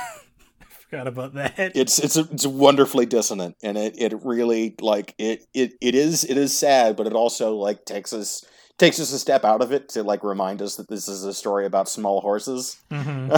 [0.95, 1.53] Forgot about that.
[1.75, 6.38] It's it's it's wonderfully dissonant, and it, it really like it, it it is it
[6.38, 8.45] is sad, but it also like takes us
[8.77, 11.34] takes us a step out of it to like remind us that this is a
[11.34, 12.77] story about small horses.
[12.89, 13.29] hmm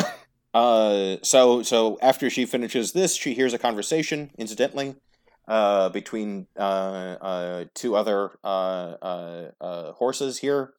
[0.53, 4.95] Uh, so so after she finishes this, she hears a conversation, incidentally,
[5.47, 10.73] uh, between uh, uh, two other uh, uh, uh, horses here.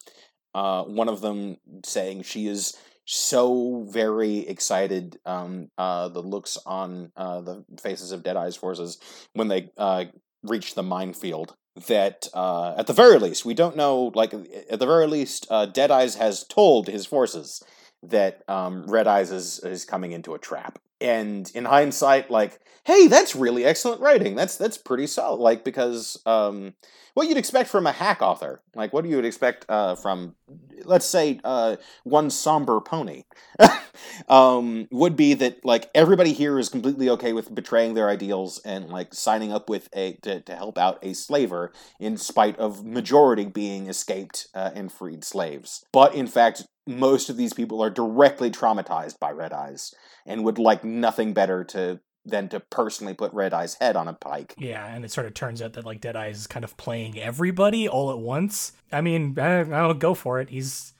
[0.52, 2.76] Uh, one of them saying she is
[3.10, 5.18] so very excited.
[5.24, 8.98] Um, uh, the looks on uh, the faces of Deadeye's forces
[9.32, 10.04] when they uh,
[10.42, 11.54] reach the minefield.
[11.86, 14.10] That uh, at the very least, we don't know.
[14.14, 17.62] Like at the very least, uh, Deadeyes has told his forces
[18.02, 20.78] that um, Red Eyes is is coming into a trap.
[21.00, 24.34] And in hindsight, like, hey, that's really excellent writing.
[24.34, 25.36] That's that's pretty solid.
[25.40, 26.74] Like because um,
[27.18, 30.36] what you'd expect from a hack author, like what do you expect uh, from,
[30.84, 33.24] let's say, uh, one somber pony,
[34.28, 38.88] um, would be that like everybody here is completely okay with betraying their ideals and
[38.88, 43.46] like signing up with a to, to help out a slaver in spite of majority
[43.46, 45.84] being escaped uh, and freed slaves.
[45.92, 49.94] But in fact, most of these people are directly traumatized by Red Eyes
[50.26, 54.12] and would like nothing better to than to personally put Red Eye's head on a
[54.12, 54.54] pike.
[54.58, 57.88] Yeah, and it sort of turns out that like Deadeye is kind of playing everybody
[57.88, 58.72] all at once.
[58.92, 60.50] I mean, I, I'll go for it.
[60.50, 60.92] He's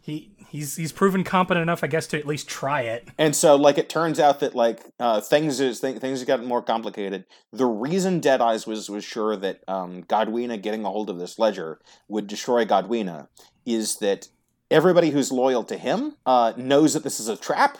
[0.00, 3.08] he he's he's proven competent enough, I guess, to at least try it.
[3.16, 6.46] And so, like, it turns out that like uh, things is th- things have gotten
[6.46, 7.24] more complicated.
[7.52, 11.80] The reason Deadeyes was was sure that um, Gawdyna getting a hold of this ledger
[12.08, 13.28] would destroy Gawdyna
[13.64, 14.28] is that
[14.72, 17.78] everybody who's loyal to him uh, knows that this is a trap.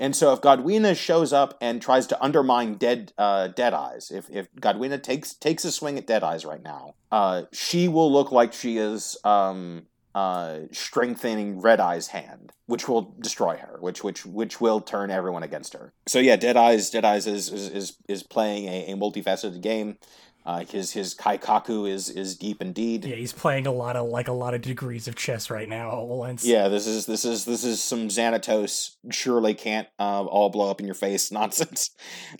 [0.00, 4.52] And so, if Gawdyna shows up and tries to undermine Dead uh, Deadeyes, if if
[4.54, 8.52] Gawdyna takes takes a swing at Dead Eyes right now, uh, she will look like
[8.52, 14.60] she is um, uh, strengthening Red Eye's hand, which will destroy her, which which which
[14.60, 15.92] will turn everyone against her.
[16.06, 19.98] So yeah, Dead Eyes Dead Eyes is is is, is playing a, a multifaceted game.
[20.46, 23.04] Uh, his his kaikaku is is deep indeed.
[23.04, 25.90] Yeah, he's playing a lot of like a lot of degrees of chess right now
[25.90, 26.44] all at once.
[26.44, 30.80] Yeah, this is this is this is some Xanatos surely can't uh, all blow up
[30.80, 31.90] in your face nonsense,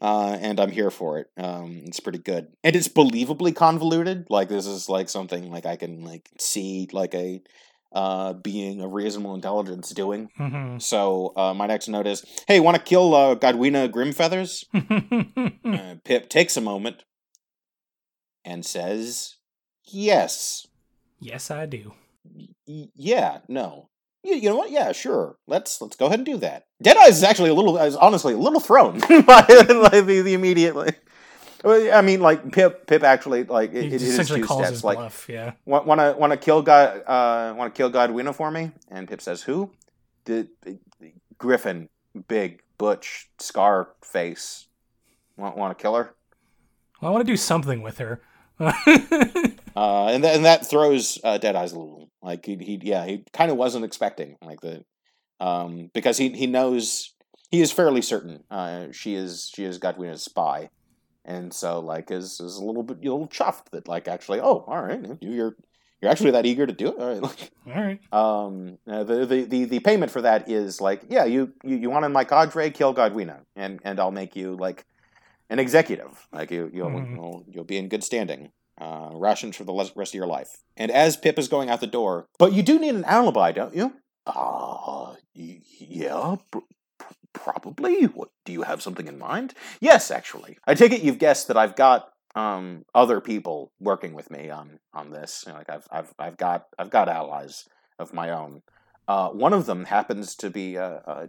[0.01, 1.27] uh, and I'm here for it.
[1.37, 4.27] Um, it's pretty good, and it's believably convoluted.
[4.31, 7.43] Like this is like something like I can like see like a
[7.93, 10.31] uh, being of reasonable intelligence doing.
[10.37, 14.65] hmm So uh, my next note is, hey, want to kill uh, Gawdyna Grimfeathers?
[15.69, 17.05] Uh, Pip takes a moment
[18.44, 19.37] and says,
[19.85, 20.66] yes.
[21.20, 21.92] yes, I do.
[22.66, 23.88] Y- yeah, no.
[24.22, 24.70] You, you know what?
[24.70, 25.37] Yeah, sure.
[25.46, 26.64] Let's let's go ahead and do that.
[26.83, 30.74] Deadeye is actually a little, is honestly a little thrown by like, the, the immediate.
[30.77, 31.01] Like,
[31.64, 34.70] I mean, like Pip, Pip actually like it, it is essentially two calls steps.
[34.70, 35.27] his Like, bluff.
[35.29, 35.53] Yeah.
[35.64, 38.72] want to want to kill God, uh, want to kill Gawdyna for me?
[38.90, 39.70] And Pip says, "Who?
[40.24, 40.79] The, the
[41.38, 41.88] Griffin,
[42.29, 44.66] big, butch, scar face.
[45.37, 46.14] Want want to kill her?"
[47.01, 48.20] Well, I want to do something with her.
[49.77, 52.11] Uh, and th- and that throws uh, Deadeyes a little.
[52.21, 54.85] Like he, he yeah, he kind of wasn't expecting like the,
[55.38, 57.14] um, because he he knows
[57.53, 60.71] he is fairly certain uh, she is she is Gawdyna's spy,
[61.25, 64.64] and so like is is a little bit a little chuffed that like actually oh
[64.66, 65.55] all right you're
[66.03, 68.01] you're actually that eager to do it all right like All right.
[68.12, 71.88] um uh, the, the the the payment for that is like yeah you you, you
[71.90, 74.85] want in my cadre kill Gawdyna and and I'll make you like
[75.51, 77.15] an executive like you you'll Mhm.
[77.15, 80.91] you'll, you'll be in good standing uh rations for the rest of your life and
[80.91, 83.93] as Pip is going out the door but you do need an alibi don't you
[84.27, 86.59] uh y- yeah pr-
[86.99, 91.19] pr- probably what do you have something in mind yes actually I take it you've
[91.19, 95.59] guessed that I've got um other people working with me on on this You know,
[95.59, 97.65] like I've I've I've got I've got allies
[97.99, 98.63] of my own.
[99.09, 100.77] Uh, one of them happens to be.
[100.79, 101.27] Uh, uh,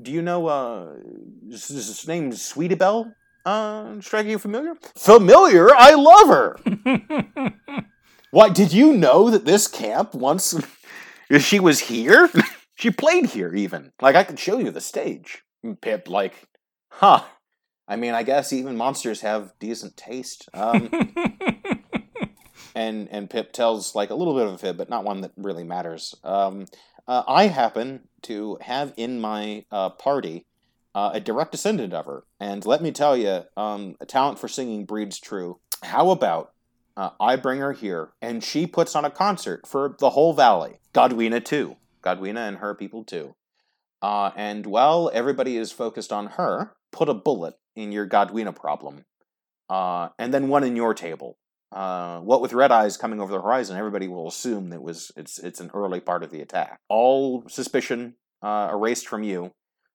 [0.00, 0.46] do you know?
[0.46, 0.94] Uh,
[1.48, 3.14] is is his name Sweetie Belle?
[3.44, 4.74] Uh, striking you familiar?
[4.96, 5.68] Familiar?
[5.74, 6.56] I love her.
[8.30, 8.48] Why?
[8.48, 10.54] Did you know that this camp once
[11.38, 12.30] she was here?
[12.74, 13.92] she played here even.
[14.00, 15.42] Like I could show you the stage.
[15.80, 16.34] Pip, like,
[16.88, 17.22] huh?
[17.86, 20.48] I mean, I guess even monsters have decent taste.
[20.52, 20.90] Um,
[22.74, 25.32] and and Pip tells like a little bit of a fib, but not one that
[25.36, 26.14] really matters.
[26.24, 26.66] Um,
[27.06, 30.46] uh, I happen to have in my uh, party
[30.94, 34.48] uh, a direct descendant of her, and let me tell you, um, a talent for
[34.48, 35.58] singing breeds true.
[35.82, 36.52] How about
[36.96, 40.78] uh, I bring her here, and she puts on a concert for the whole valley,
[40.94, 43.34] Gawdyna too, Gawdyna and her people too.
[44.00, 49.04] Uh, and while everybody is focused on her, put a bullet in your Gawdyna problem,
[49.68, 51.36] uh, and then one in your table
[51.74, 55.40] uh, what with red eyes coming over the horizon, everybody will assume that was it's
[55.40, 56.78] it's an early part of the attack.
[56.88, 59.50] All suspicion uh, erased from you.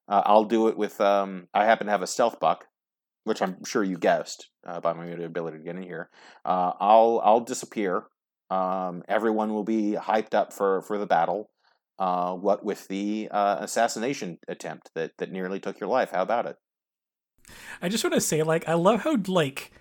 [0.07, 0.99] Uh, I'll do it with.
[0.99, 2.65] Um, I happen to have a stealth buck,
[3.23, 6.09] which I'm sure you guessed uh, by my ability to get in here.
[6.43, 8.03] Uh, I'll I'll disappear.
[8.49, 11.49] Um, everyone will be hyped up for for the battle.
[11.97, 16.11] Uh, what with the assassination attempt that that nearly took your life?
[16.11, 16.57] How about it?
[17.81, 19.71] I just want to say, like, I love how like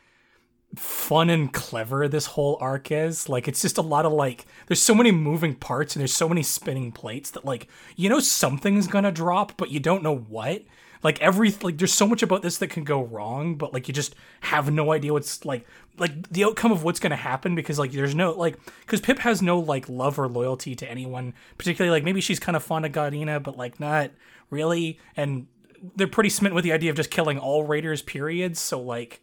[0.78, 3.28] fun and clever this whole arc is.
[3.28, 6.28] Like, it's just a lot of like, there's so many moving parts and there's so
[6.28, 10.62] many spinning plates that like, you know, something's gonna drop, but you don't know what.
[11.02, 13.94] Like every like, there's so much about this that can go wrong, but like you
[13.94, 15.64] just have no idea what's like
[15.96, 19.40] like the outcome of what's gonna happen because like there's no like because Pip has
[19.40, 22.92] no like love or loyalty to anyone, particularly like maybe she's kind of fond of
[22.92, 24.10] Gawdyna, but like not
[24.50, 25.46] really, and
[25.94, 28.02] they're pretty smitten with the idea of just killing all raiders.
[28.02, 29.20] periods So like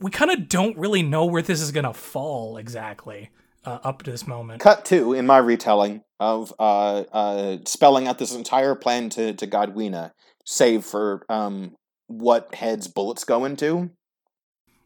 [0.00, 3.30] we kind of don't really know where this is gonna fall exactly
[3.64, 4.60] uh, up to this moment.
[4.60, 9.46] Cut two in my retelling of uh, uh, spelling out this entire plan to, to
[9.46, 10.12] Gawdyna,
[10.44, 11.74] save for um,
[12.06, 13.90] what heads bullets go into.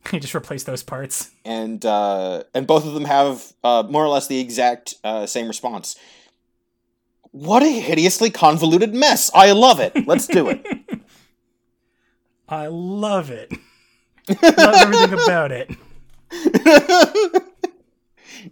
[0.13, 1.31] you just replace those parts.
[1.45, 5.49] And uh, and both of them have uh, more or less the exact uh, same
[5.49, 5.97] response.
[7.31, 9.31] What a hideously convoluted mess!
[9.35, 10.07] I love it.
[10.07, 10.67] Let's do it.
[12.49, 13.53] I love it.
[14.31, 15.71] Love everything about it.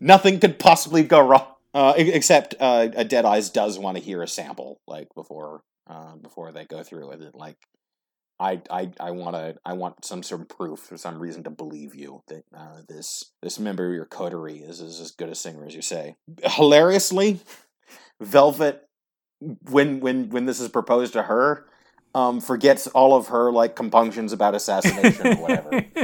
[0.00, 1.46] Nothing could possibly go wrong.
[1.74, 6.16] Uh, except uh, a Dead Eyes does want to hear a sample, like before uh,
[6.16, 7.34] before they go through with it.
[7.34, 7.56] Like,
[8.40, 11.50] I I I want to I want some sort of proof for some reason to
[11.50, 15.34] believe you that uh, this this member of your coterie is, is as good a
[15.34, 16.14] singer as you say.
[16.42, 17.40] Hilariously,
[18.22, 18.88] Velvet,
[19.70, 21.66] when when when this is proposed to her,
[22.16, 25.84] um, forgets all of her like compunctions about assassination or whatever.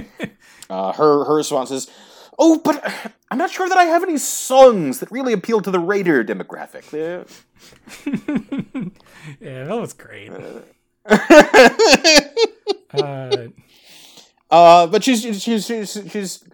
[0.70, 1.90] Uh, her her response is,
[2.38, 2.83] "Oh, but
[3.31, 6.90] I'm not sure that I have any songs that really appeal to the raider demographic."
[6.92, 7.25] Yeah.
[9.40, 10.33] yeah, that was great.
[12.94, 13.48] Uh,
[14.51, 16.44] uh, but she's she's she's she's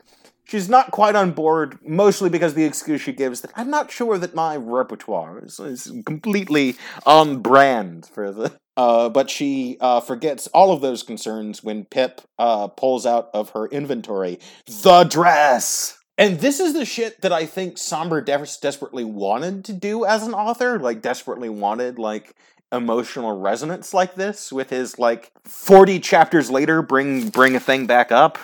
[0.45, 4.19] she's not quite on board, mostly because the excuse she gives that I'm not sure
[4.19, 8.53] that my repertoire is, is completely on brand for the.
[8.79, 13.51] Uh, but she uh, forgets all of those concerns when Pip uh, pulls out of
[13.51, 14.39] her inventory
[14.85, 15.99] the dress.
[16.17, 20.23] And this is the shit that I think Somber des- desperately wanted to do as
[20.27, 22.35] an author, like desperately wanted like
[22.71, 28.13] emotional resonance like this with his like 40 chapters later bring bring a thing back
[28.13, 28.39] up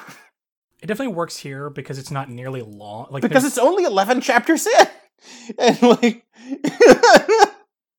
[0.83, 3.07] it definitely works here because it's not nearly long.
[3.11, 4.87] Like because there's- it's only 11 chapters in
[5.59, 6.27] and like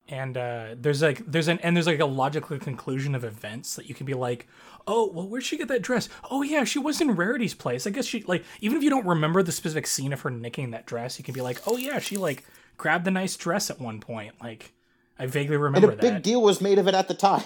[0.08, 3.88] and uh, there's like there's an and there's like a logical conclusion of events that
[3.90, 4.48] you can be like,
[4.88, 6.10] oh well, where'd she get that dress?
[6.30, 7.88] Oh yeah, she was in Rarity's place.
[7.88, 10.72] I guess she like even if you don't remember the specific scene of her nicking
[10.72, 12.44] that dress, you can be like, oh yeah, she like
[12.78, 14.36] grabbed the nice dress at one point.
[14.42, 14.74] Like
[15.18, 16.14] I vaguely remember and a that.
[16.14, 17.44] big deal was made of it at the time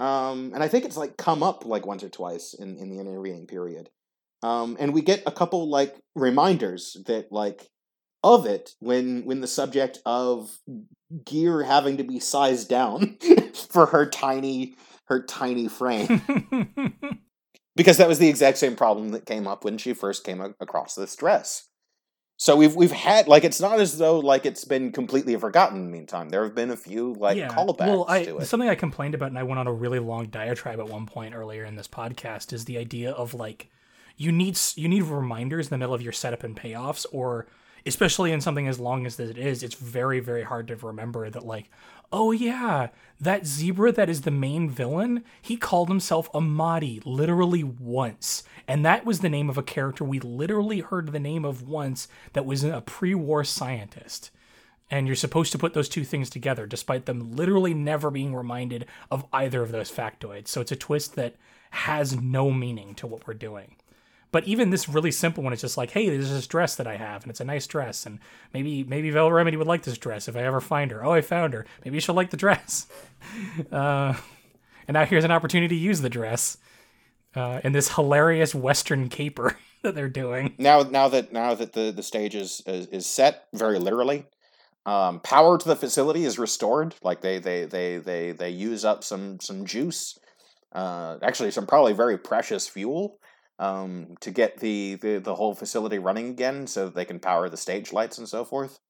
[0.00, 2.98] um and i think it's like come up like once or twice in in the
[2.98, 3.88] intervening period
[4.42, 7.70] um and we get a couple like reminders that like
[8.24, 10.58] of it when when the subject of
[11.24, 13.18] gear having to be sized down
[13.70, 14.74] for her tiny
[15.06, 16.22] her tiny frame
[17.76, 20.54] because that was the exact same problem that came up when she first came a-
[20.60, 21.68] across this dress.
[22.38, 25.84] So we've we've had like it's not as though like it's been completely forgotten in
[25.84, 26.28] the meantime.
[26.28, 28.46] There have been a few like callbacks well, I, to it.
[28.46, 31.34] something I complained about, and I went on a really long diatribe at one point
[31.34, 33.70] earlier in this podcast, is the idea of like
[34.16, 37.46] you need s- you need reminders in the middle of your setup and payoffs, or
[37.86, 41.44] especially in something as long as it is, it's very very hard to remember that
[41.44, 41.70] like,
[42.12, 42.88] oh yeah,
[43.20, 48.84] that zebra that is the main villain, he called himself a Mahdi literally once, and
[48.84, 52.46] that was the name of a character we literally heard the name of once that
[52.46, 54.30] was a pre-war scientist.
[54.90, 58.84] And you're supposed to put those two things together despite them literally never being reminded
[59.10, 60.48] of either of those factoids.
[60.48, 61.36] So it's a twist that
[61.70, 63.76] has no meaning to what we're doing
[64.32, 66.96] but even this really simple one is just like hey there's this dress that i
[66.96, 68.18] have and it's a nice dress and
[68.52, 71.04] maybe maybe vel remedy would like this dress if i ever find her.
[71.04, 71.64] Oh i found her.
[71.84, 72.86] Maybe she'll like the dress.
[73.70, 74.14] Uh,
[74.88, 76.58] and now here's an opportunity to use the dress
[77.36, 80.54] uh, in this hilarious western caper that they're doing.
[80.58, 84.26] Now now that now that the the stage is is, is set very literally
[84.86, 86.96] um, power to the facility is restored.
[87.02, 90.18] Like they they they they they use up some some juice
[90.72, 93.18] uh, actually some probably very precious fuel
[93.58, 97.48] um, to get the, the the whole facility running again so that they can power
[97.48, 98.80] the stage lights and so forth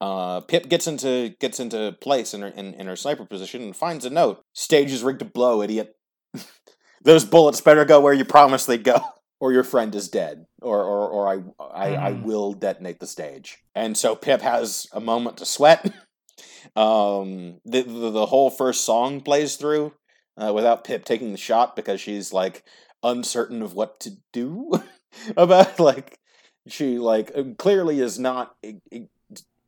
[0.00, 3.76] uh, Pip gets into gets into place in her in, in her sniper position and
[3.76, 4.42] finds a note.
[4.52, 5.96] Stage is rigged to blow, idiot.
[7.02, 9.00] Those bullets better go where you promised they'd go,
[9.40, 12.22] or your friend is dead, or or, or I I, I Mhm.
[12.22, 13.58] will detonate the stage.
[13.74, 15.84] And so Pip has a moment to sweat.
[16.76, 19.94] um, the, the the whole first song plays through
[20.36, 22.64] uh, without Pip taking the shot because she's like
[23.02, 24.72] uncertain of what to do
[25.36, 26.18] about like
[26.66, 28.56] she like uh, clearly is not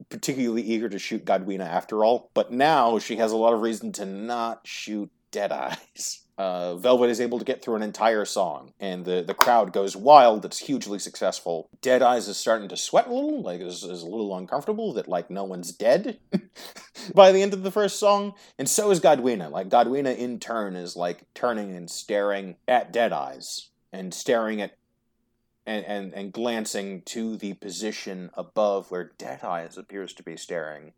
[0.08, 3.92] particularly eager to shoot Gawdyna after all, but now she has a lot of reason
[3.92, 6.24] to not shoot Dead Eyes.
[6.38, 9.94] Uh, Velvet is able to get through an entire song, and the, the crowd goes
[9.94, 10.42] wild.
[10.46, 11.68] It's hugely successful.
[11.82, 15.06] Dead Eyes is starting to sweat a little, like is, is a little uncomfortable that
[15.06, 16.18] like no one's dead
[17.14, 19.50] by the end of the first song, and so is Gawdyna.
[19.50, 24.78] Like Gawdyna in turn is like turning and staring at Dead Eyes and staring at
[25.66, 30.94] and, and, and glancing to the position above where Dead Eyes appears to be staring.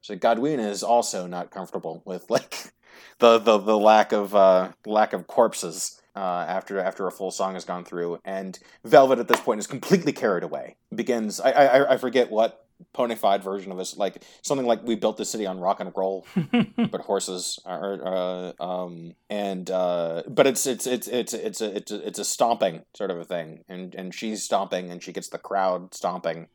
[0.00, 2.72] So Gawdyna is also not comfortable with like
[3.18, 7.54] the the, the lack of uh, lack of corpses uh, after after a full song
[7.54, 10.76] has gone through, and Velvet at this point is completely carried away.
[10.94, 12.64] Begins I I, I forget what
[12.94, 16.26] ponyfied version of this like something like we built the city on rock and roll
[16.90, 21.90] but horses are uh, um and uh but it's it's it's it's it's a it's
[21.90, 23.64] a, it's a stomping sort of a thing.
[23.68, 26.48] And and she's stomping and she gets the crowd stomping.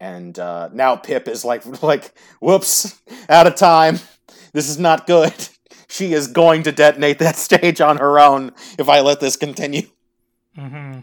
[0.00, 3.98] And uh now pip is like like whoops out of time.
[4.52, 5.48] This is not good
[5.94, 9.88] she is going to detonate that stage on her own if i let this continue
[10.54, 11.00] hmm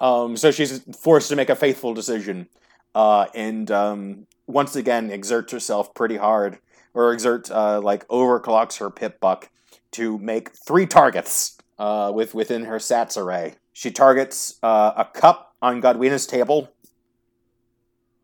[0.00, 2.48] um, so she's forced to make a faithful decision,
[2.94, 6.58] uh, and um, once again exerts herself pretty hard,
[6.94, 9.50] or exert uh, like overclocks her pip buck
[9.92, 13.54] to make three targets uh, with within her sats array.
[13.72, 16.72] She targets uh, a cup on Gawdyna's table.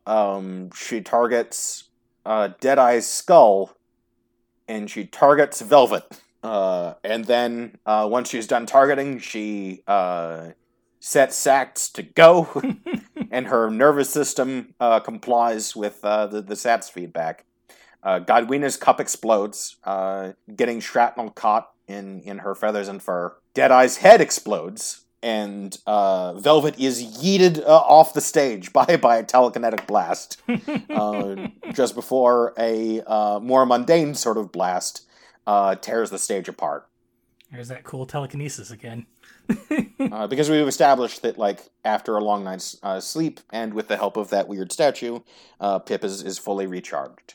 [0.07, 1.85] Um, she targets
[2.27, 3.77] uh, Deadeye's skull,
[4.69, 6.21] and she targets Velvet.
[6.43, 10.51] Uh, and then uh, once she's done targeting, she uh,
[11.01, 12.63] sets Sats to go,
[13.31, 17.45] and her nervous system uh, complies with uh, the, the Sats feedback.
[18.03, 23.35] Uh, Gawdyna's cup explodes, uh, getting shrapnel caught in, in her feathers and fur.
[23.55, 29.25] Deadeye's head explodes, and uh, Velvet is yeeted uh, off the stage by, by a
[29.25, 30.41] telekinetic blast
[30.91, 35.07] uh, just before a uh, more mundane sort of blast
[35.47, 36.87] uh, tears the stage apart.
[37.51, 39.07] There's that cool telekinesis again.
[40.13, 43.97] uh, because we've established that like after a long night's uh, sleep and with the
[43.97, 45.21] help of that weird statue
[45.61, 47.35] uh, pip is, is fully recharged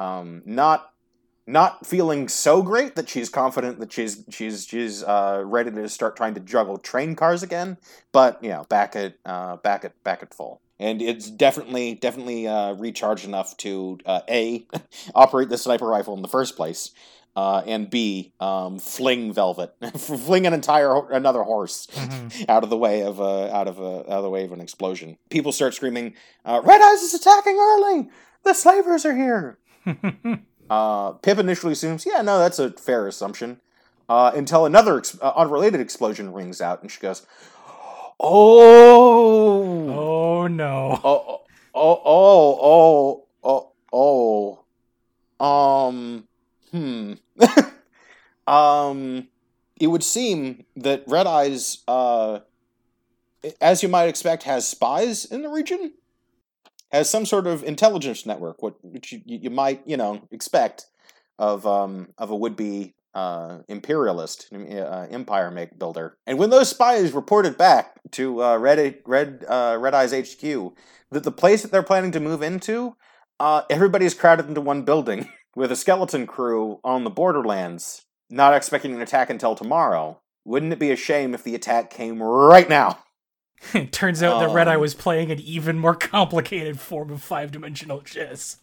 [0.00, 0.93] um, not
[1.46, 6.16] not feeling so great that she's confident that she's she's she's uh, ready to start
[6.16, 7.76] trying to juggle train cars again
[8.12, 12.46] but you know back at uh, back at back at full and it's definitely definitely
[12.48, 14.66] uh, recharged enough to uh, a
[15.14, 16.90] operate the sniper rifle in the first place
[17.36, 22.44] uh, and B, um, fling Velvet, fling an entire another horse Mhm.
[22.48, 24.60] out of the way of a out of a out of the way of an
[24.60, 25.18] explosion.
[25.30, 26.14] People start screaming,
[26.44, 28.08] uh, "Red Eyes is attacking early!
[28.44, 29.58] The slavers are here!"
[30.70, 33.60] Uh, Pip initially assumes, "Yeah, no, that's a fair assumption."
[34.08, 37.26] Uh, until another ex- uh, unrelated explosion rings out, and she goes,
[38.20, 41.00] "Oh, oh no.
[41.04, 41.40] oh,
[41.74, 44.58] oh, oh, oh, oh,
[45.40, 46.28] oh, um,
[46.74, 47.12] Hmm.
[48.52, 49.28] um,
[49.78, 52.40] it would seem that Red Eyes, uh,
[53.60, 55.92] as you might expect, has spies in the region.
[56.94, 60.86] Has some sort of intelligence network, what which you, you might you know expect
[61.40, 66.16] of um of a would be uh, imperialist uh, empire make builder.
[66.26, 70.42] And when those spies reported back to uh, Red Red uh, Red Eyes HQ
[71.10, 72.96] that the place that they're planning to move into,
[73.40, 78.94] uh, everybody's crowded into one building with a skeleton crew on the borderlands, not expecting
[78.94, 80.20] an attack until tomorrow.
[80.44, 83.03] Wouldn't it be a shame if the attack came right now?
[83.72, 87.22] It turns out that Red Eye Um, was playing an even more complicated form of
[87.22, 88.58] five dimensional chess.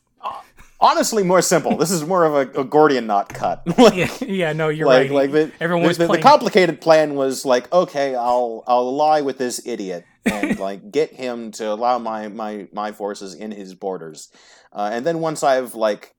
[0.80, 1.78] Honestly, more simple.
[1.78, 3.62] This is more of a, a Gordian knot cut.
[3.78, 5.12] Like- Yeah, yeah, no, you're like right.
[5.12, 9.22] like the, Everyone the, was the, the complicated plan was like okay i'll i'll lie
[9.22, 13.74] with this idiot and like get him to allow my my my forces in his
[13.76, 14.30] borders
[14.74, 16.16] uh, and then once i've like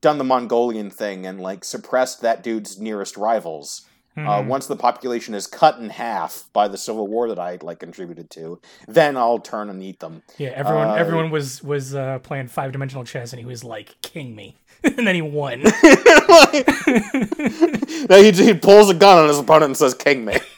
[0.00, 3.82] done the mongolian thing and like suppressed that dude's nearest rivals
[4.16, 4.46] uh, Mhm.
[4.46, 8.28] once the population is cut in half by the civil war that i like contributed
[8.30, 12.48] to then i'll turn and eat them yeah, everyone, uh, everyone was was uh, playing
[12.48, 15.60] five dimensional chess, and he was like, "King me," and then he won.
[18.10, 20.38] he, he pulls a gun on his opponent and says, "King me."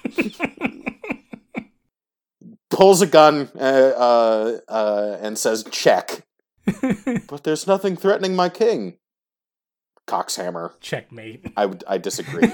[2.71, 6.23] pulls a gun uh, uh, uh, and says, "Check."
[7.29, 8.97] but there's nothing threatening my king.
[10.07, 10.73] Coxhammer.
[10.81, 11.53] Checkmate.
[11.57, 11.85] I would.
[11.87, 12.49] I disagree.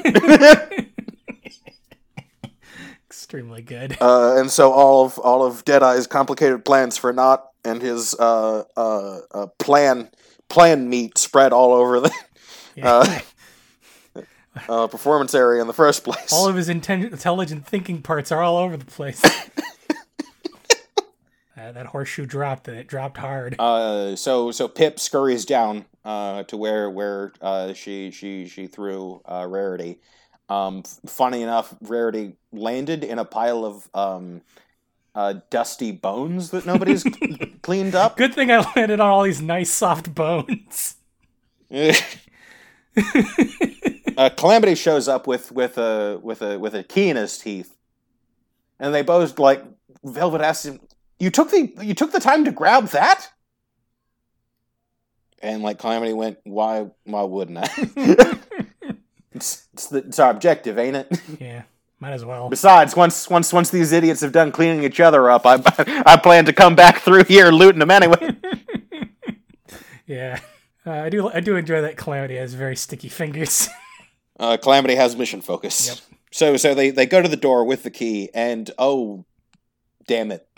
[3.10, 3.96] Extremely good.
[4.00, 8.62] uh, and so all of all of Deadeye's complicated plans for Not and his uh,
[8.76, 10.08] uh, uh, plan
[10.48, 12.12] plan meat spread all over the
[12.76, 13.20] Yeah.
[14.16, 14.20] uh,
[14.68, 16.32] uh, performance area in the first place.
[16.32, 19.22] all of his inten- intelligent thinking parts are all over the place.
[21.58, 23.54] Uh, that horseshoe dropped, and it dropped hard.
[23.58, 29.20] Uh, so so Pip scurries down uh, to where where uh, she she she threw
[29.30, 29.98] uh, Rarity.
[30.50, 34.42] Um, funny enough, Rarity landed in a pile of um,
[35.14, 37.04] uh, dusty bones that nobody's
[37.62, 38.16] cleaned up.
[38.16, 40.96] Good thing I landed on all these nice soft bones.
[41.70, 41.92] uh,
[44.36, 47.76] Calamity shows up with with a with a with a key in his teeth,
[48.80, 49.64] and they both like
[50.02, 50.80] Velvet asks him,
[51.20, 53.28] "You took the you took the time to grab that?"
[55.40, 58.38] And like Calamity went, "Why why wouldn't I?"
[59.32, 61.20] it's it's, the, it's our objective, ain't it?
[61.40, 61.62] yeah,
[61.98, 62.48] might as well.
[62.48, 65.62] Besides, once once once these idiots have done cleaning each other up, I
[66.06, 68.36] I plan to come back through here looting them anyway.
[70.06, 70.40] Yeah,
[70.84, 71.28] uh, I do.
[71.28, 73.68] I do enjoy that Calamity has very sticky fingers.
[74.40, 75.86] Uh, Calamity has mission focus.
[75.86, 76.18] Yep.
[76.32, 79.24] So so they they go to the door with the key, and oh,
[80.08, 80.48] damn it,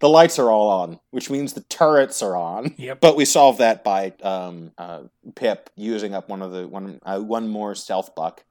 [0.00, 2.74] the lights are all on, which means the turrets are on.
[2.76, 3.00] Yep.
[3.00, 5.02] But we solve that by um, uh,
[5.34, 8.44] Pip using up one of the one uh, one more stealth buck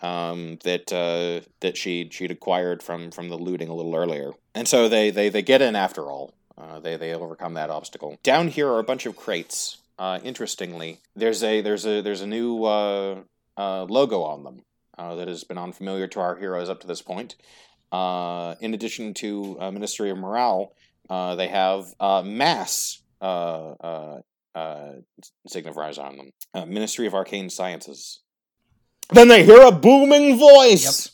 [0.00, 4.66] um, that uh, that she she'd acquired from from the looting a little earlier, and
[4.66, 6.34] so they they they get in after all.
[6.56, 8.18] Uh, they they overcome that obstacle.
[8.22, 9.78] Down here are a bunch of crates.
[9.98, 13.20] Uh, interestingly, there's a there's a there's a new uh,
[13.56, 14.62] uh, logo on them
[14.98, 17.36] uh, that has been unfamiliar to our heroes up to this point.
[17.92, 20.72] Uh, in addition to uh, Ministry of Morale,
[21.08, 23.24] uh, they have uh, mass uh,
[23.72, 24.20] uh,
[24.54, 24.92] uh,
[25.48, 26.30] signifiers on them.
[26.54, 28.20] Uh, Ministry of Arcane Sciences.
[29.12, 31.10] Then they hear a booming voice.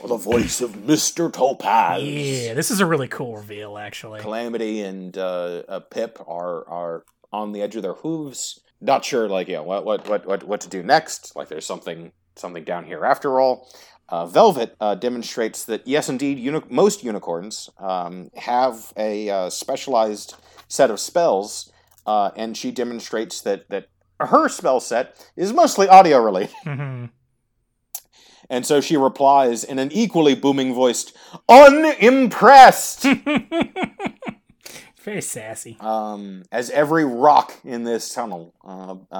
[0.00, 1.32] Or the voice of Mr.
[1.32, 2.02] Topaz.
[2.02, 4.20] yeah, this is a really cool reveal, actually.
[4.20, 9.28] Calamity and uh, uh, Pip are are on the edge of their hooves, not sure
[9.28, 11.34] like yeah what what what what what to do next.
[11.36, 13.70] Like there's something something down here after all.
[14.14, 20.36] Uh, Velvet uh, demonstrates that yes, indeed, uni- most unicorns um, have a uh, specialized
[20.68, 21.72] set of spells,
[22.06, 23.88] uh, and she demonstrates that that
[24.20, 25.04] her spell set
[25.36, 26.54] is mostly audio related.
[26.64, 27.06] hmm
[28.48, 31.16] And so she replies in an equally booming voiced,
[31.48, 33.06] "Unimpressed."
[35.04, 35.76] Very sassy.
[35.80, 39.14] um, as every rock in this tunnel uh, uh,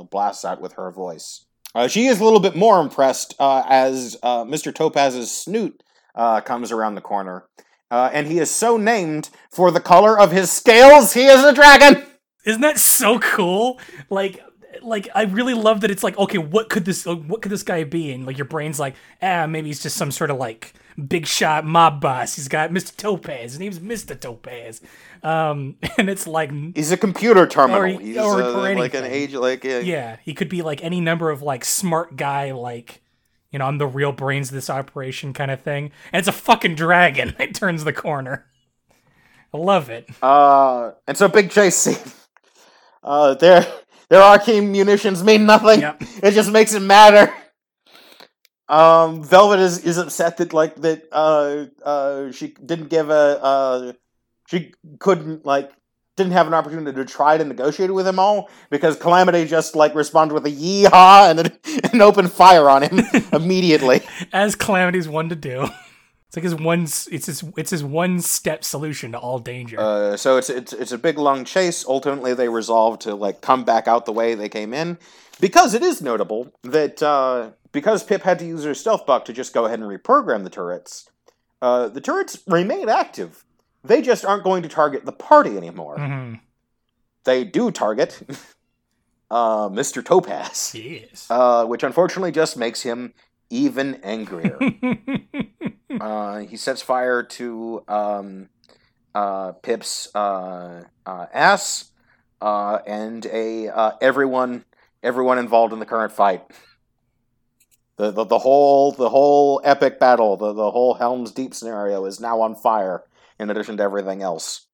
[0.00, 1.46] uh, blasts out with her voice.
[1.74, 4.72] Uh, she is a little bit more impressed uh, as uh, Mr.
[4.72, 5.82] Topaz's snoot
[6.14, 7.44] uh, comes around the corner.
[7.90, 11.52] Uh, and he is so named for the color of his scales, he is a
[11.52, 12.04] dragon!
[12.44, 13.78] Isn't that so cool?
[14.08, 14.42] Like,
[14.82, 17.84] like I really love that it's like, okay, what could this, what could this guy
[17.84, 18.12] be?
[18.12, 20.72] And like your brain's like, ah, maybe he's just some sort of like
[21.08, 22.36] big shot mob boss.
[22.36, 22.96] He's got Mr.
[22.96, 23.52] Topaz.
[23.52, 24.18] His name's Mr.
[24.18, 24.80] Topaz.
[25.22, 27.82] Um, and it's like, He's a computer terminal.
[27.82, 30.82] Or- He's or- uh, or like an age, like a, yeah, he could be like
[30.84, 33.02] any number of like smart guy, like.
[33.52, 35.90] You know, I'm the real brains of this operation kind of thing.
[36.12, 38.46] And it's a fucking dragon that turns the corner.
[39.52, 40.08] I love it.
[40.22, 41.96] Uh, and so big chase scene.
[43.02, 43.66] Uh, they're
[44.08, 45.80] Their arcane munitions mean nothing.
[45.80, 46.00] Yep.
[46.22, 47.34] It just makes it matter.
[48.70, 53.92] Um, Velvet is, is upset that like that uh uh she didn't give a uh
[54.46, 55.72] she couldn't like
[56.16, 59.94] didn't have an opportunity to try to negotiate with him all because Calamity just like
[59.94, 61.58] responded with a yeehaw and then
[61.92, 63.00] and opened fire on him
[63.32, 64.02] immediately.
[64.32, 65.68] As Calamity's one to do.
[66.28, 66.82] It's like his one.
[66.84, 67.42] It's his.
[67.56, 69.80] It's his one step solution to all danger.
[69.80, 71.84] Uh, so it's it's it's a big long chase.
[71.84, 74.96] Ultimately, they resolve to like come back out the way they came in,
[75.40, 79.32] because it is notable that uh, because Pip had to use her stealth buck to
[79.32, 81.08] just go ahead and reprogram the turrets.
[81.62, 83.44] Uh, the turrets remain active.
[83.84, 85.98] They just aren't going to target the party anymore.
[85.98, 86.34] hmm
[87.24, 88.20] They do target
[89.30, 90.04] uh, Mr.
[90.04, 91.26] Topaz, Yes.
[91.30, 93.12] uh, which unfortunately just makes him
[93.50, 94.58] even angrier.
[96.00, 98.48] uh, he sets fire to um,
[99.14, 101.90] uh, Pip's uh, uh, ass
[102.40, 104.64] uh, and a uh, everyone
[105.02, 106.42] everyone involved in the current fight.
[108.00, 112.18] The, the, the whole the whole epic battle, the, the whole Helm's Deep scenario is
[112.18, 113.04] now on fire.
[113.38, 114.64] In addition to everything else,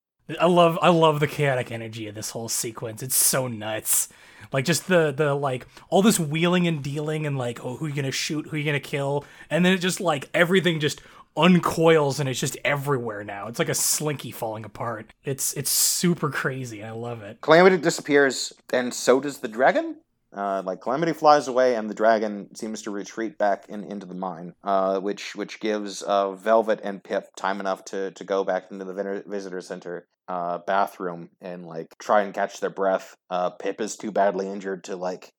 [0.41, 3.03] I love I love the chaotic energy of this whole sequence.
[3.03, 4.09] It's so nuts.
[4.53, 7.95] Like just the the like all this wheeling and dealing and like oh who you
[7.95, 11.01] gonna shoot who you gonna kill and then it just like everything just
[11.37, 13.49] uncoils and it's just everywhere now.
[13.49, 15.12] It's like a slinky falling apart.
[15.24, 16.85] It's it's super crazy.
[16.85, 17.41] I love it.
[17.41, 19.97] Calamity disappears, and so does the dragon.
[20.37, 24.14] Uh, like Calamity flies away, and the dragon seems to retreat back in, into the
[24.14, 28.64] mine, uh, which which gives uh, Velvet and Pip time enough to, to go back
[28.70, 33.16] into the visitor center uh, bathroom and like try and catch their breath.
[33.30, 35.32] Uh, Pip is too badly injured to like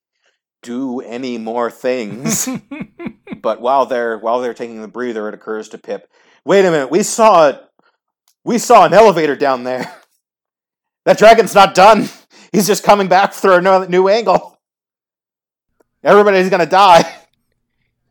[0.62, 2.48] do any more things.
[3.42, 6.10] but while they're while they're taking the breather, it occurs to Pip,
[6.44, 7.60] "Wait a minute, we saw it.
[8.44, 9.94] We saw an elevator down there.
[11.04, 12.08] That dragon's not done.
[12.52, 14.57] He's just coming back through another new angle.
[16.02, 17.04] Everybody's gonna die.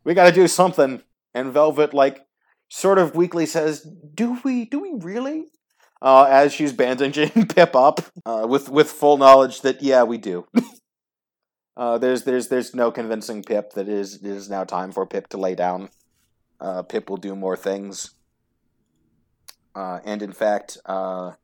[0.04, 1.02] We got to do something."
[1.34, 2.26] And Velvet, like,
[2.68, 4.64] sort of weakly says, "Do we?
[4.64, 5.48] Do we really?"
[6.00, 10.46] Uh, as she's bandaging Pip up, uh, with with full knowledge that yeah, we do.
[11.76, 15.06] Uh, there's there's there's no convincing Pip that it is it is now time for
[15.06, 15.88] Pip to lay down.
[16.60, 18.16] Uh, Pip will do more things.
[19.76, 21.34] Uh, and in fact, uh,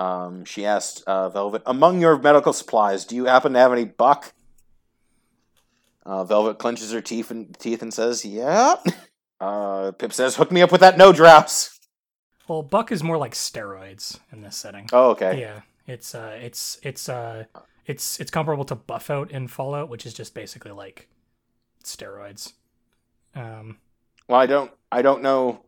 [0.00, 4.34] um, she asked Velvet, "Among your medical supplies, do you happen to have any buck?"
[6.04, 8.76] Uh, Velvet clenches her teeth and teeth and says, "Yeah."
[9.40, 11.78] Uh, Pip says, "Hook me up with that no drouse."
[12.48, 14.88] well, Buck is more like steroids in this setting.
[14.92, 15.40] Oh, okay.
[15.40, 17.44] Yeah, it's uh, it's it's uh,
[17.86, 21.08] it's it's comparable to Buff Out in Fallout, which is just basically like
[21.84, 22.52] steroids.
[23.34, 23.78] Um,
[24.28, 25.62] Well, I don't I don't know.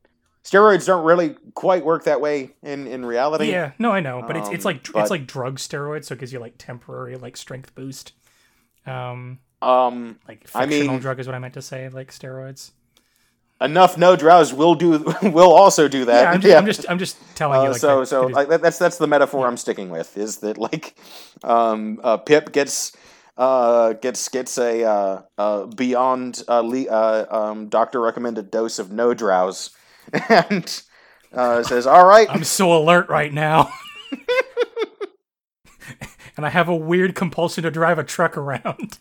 [0.45, 3.51] Steroids don't really quite work that way in in reality.
[3.51, 6.15] yeah, no, I know, but it's it's Um, like but- it's like drug steroids, so
[6.15, 8.13] it gives you like temporary like strength boost.
[8.87, 12.71] Um, Um, like I fictional mean- drug is what I meant to say, like steroids.
[13.61, 16.45] enough no drowse will do will also do that.
[16.45, 17.69] yeah, I'm just, I'm just I'm just telling you.
[17.69, 20.17] Uh, Like, so that- so that is- like, that's that's the metaphor I'm sticking with
[20.17, 20.97] is that like
[21.43, 22.93] um uh, Pip gets
[23.37, 28.93] uh gets gets a uh, uh beyond uh, le- uh um doctor recommended dose of
[28.93, 29.71] no drows
[30.29, 30.83] and
[31.33, 33.71] uh says all right I'm so alert right now.
[36.37, 38.99] and I have a weird compulsion to drive a truck around.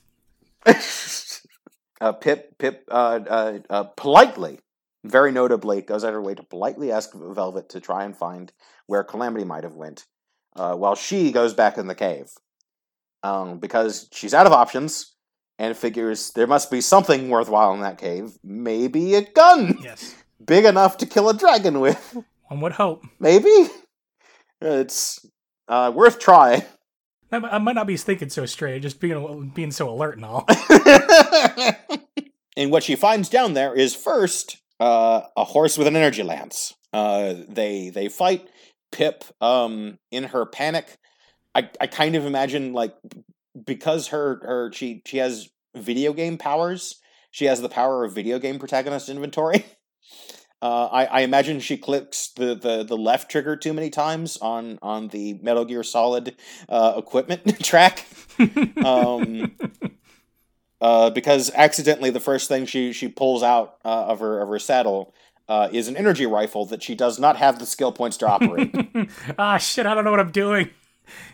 [2.02, 4.60] Uh, Pip Pip uh, uh, uh, politely,
[5.04, 8.52] very notably, goes out of her way to politely ask Velvet to try and find
[8.88, 10.06] where Calamity might have went,
[10.56, 12.30] uh, while she goes back in the cave,
[13.24, 15.16] um, because she's out of options
[15.60, 18.38] and figures there must be something worthwhile in that cave.
[18.44, 20.16] Maybe a gun Yes.
[20.46, 22.18] big enough to kill a dragon with.
[22.50, 23.06] One would hope.
[23.20, 23.68] Maybe
[24.62, 25.26] it's
[25.68, 26.64] uh, worth trying.
[27.34, 30.46] I I might not be thinking so straight, just being being so alert and all.
[32.58, 36.74] and what she finds down there is first uh, a horse with an energy lance.
[36.92, 38.48] Uh, they they fight
[38.92, 40.98] Pip um, in her panic.
[41.56, 42.96] I, I kind of imagine like
[43.66, 47.00] because her her she she has video game powers.
[47.32, 49.66] She has the power of video game protagonist inventory.
[50.64, 54.80] Uh, I, I imagine she clicks the, the, the left trigger too many times on,
[54.82, 56.38] on the Metal Gear Solid
[56.70, 58.06] uh, equipment track
[58.86, 59.52] um,
[60.82, 64.58] uh, because accidentally the first thing she she pulls out uh, of her of her
[64.58, 65.14] saddle
[65.50, 68.74] uh, is an energy rifle that she does not have the skill points to operate.
[69.38, 69.86] ah, shit!
[69.86, 70.70] I don't know what I'm doing.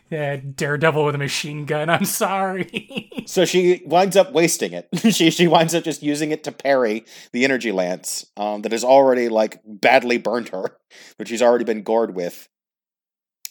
[0.10, 1.90] Yeah, Daredevil with a machine gun.
[1.90, 3.12] I'm sorry.
[3.26, 4.88] so she winds up wasting it.
[5.14, 8.84] she she winds up just using it to parry the energy lance um, that has
[8.84, 10.78] already like badly burned her,
[11.18, 12.48] which she's already been gored with.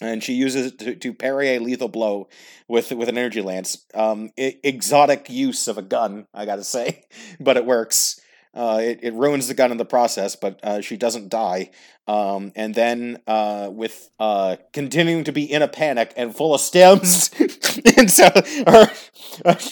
[0.01, 2.27] and she uses it to, to parry a lethal blow
[2.67, 3.85] with with an energy lance.
[3.93, 7.03] Um, e- exotic use of a gun, I gotta say,
[7.39, 8.19] but it works.
[8.53, 11.69] Uh, it, it ruins the gun in the process, but uh, she doesn't die.
[12.07, 16.61] Um, and then uh, with uh, continuing to be in a panic and full of
[16.61, 17.29] stems,
[17.97, 18.27] and so
[18.65, 18.91] her,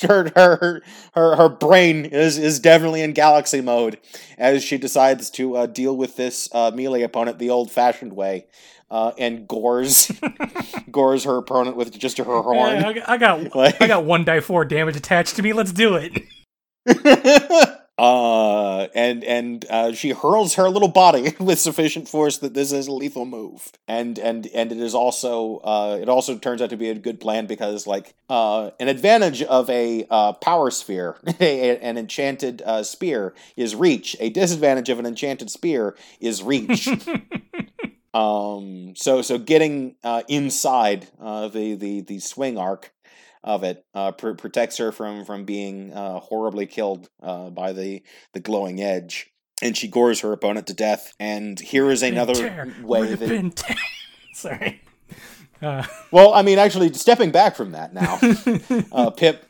[0.03, 0.81] her her
[1.15, 3.97] her her brain is is definitely in galaxy mode
[4.37, 8.45] as she decides to uh, deal with this uh, melee opponent the old fashioned way.
[8.89, 10.09] Uh, and gores
[10.91, 12.55] gores her opponent with just her horn.
[12.79, 15.51] Yeah, I, got- I got Like- I got one die four damage attached to me.
[15.51, 16.21] Let's do it.
[17.97, 22.87] uh, and and uh, she hurls her little body with sufficient force that this is
[22.87, 23.71] a lethal move.
[23.87, 27.19] And and and it is also uh, it also turns out to be a good
[27.19, 32.83] plan because like uh, an advantage of a uh, power sphere, a, an enchanted uh,
[32.83, 34.15] spear is reach.
[34.19, 36.87] A disadvantage of an enchanted spear is reach.
[38.13, 38.93] um.
[38.95, 42.93] So so getting uh, inside uh, the the the swing arc
[43.47, 48.03] of it uh, pr- protects her from from being uh, horribly killed uh, by the
[48.33, 49.31] the glowing edge,
[49.61, 51.13] and she gores her opponent to death.
[51.19, 53.75] And here is another way that.
[54.33, 54.81] Sorry.
[55.61, 58.19] Uh, Well, I mean, actually, stepping back from that now,
[58.91, 59.43] uh, Pip,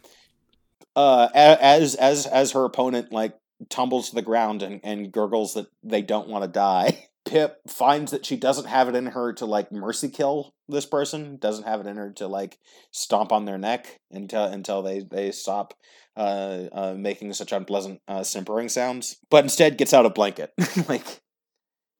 [0.96, 3.36] uh, as as as her opponent like
[3.70, 7.07] tumbles to the ground and, and gurgles that they don't want to die.
[7.30, 11.38] Pip finds that she doesn't have it in her to like mercy kill this person.
[11.38, 12.58] Doesn't have it in her to like
[12.92, 15.74] stomp on their neck until until they they stop
[16.16, 19.18] uh, uh, making such unpleasant uh, simpering sounds.
[19.30, 20.52] But instead, gets out a blanket,
[20.90, 21.22] like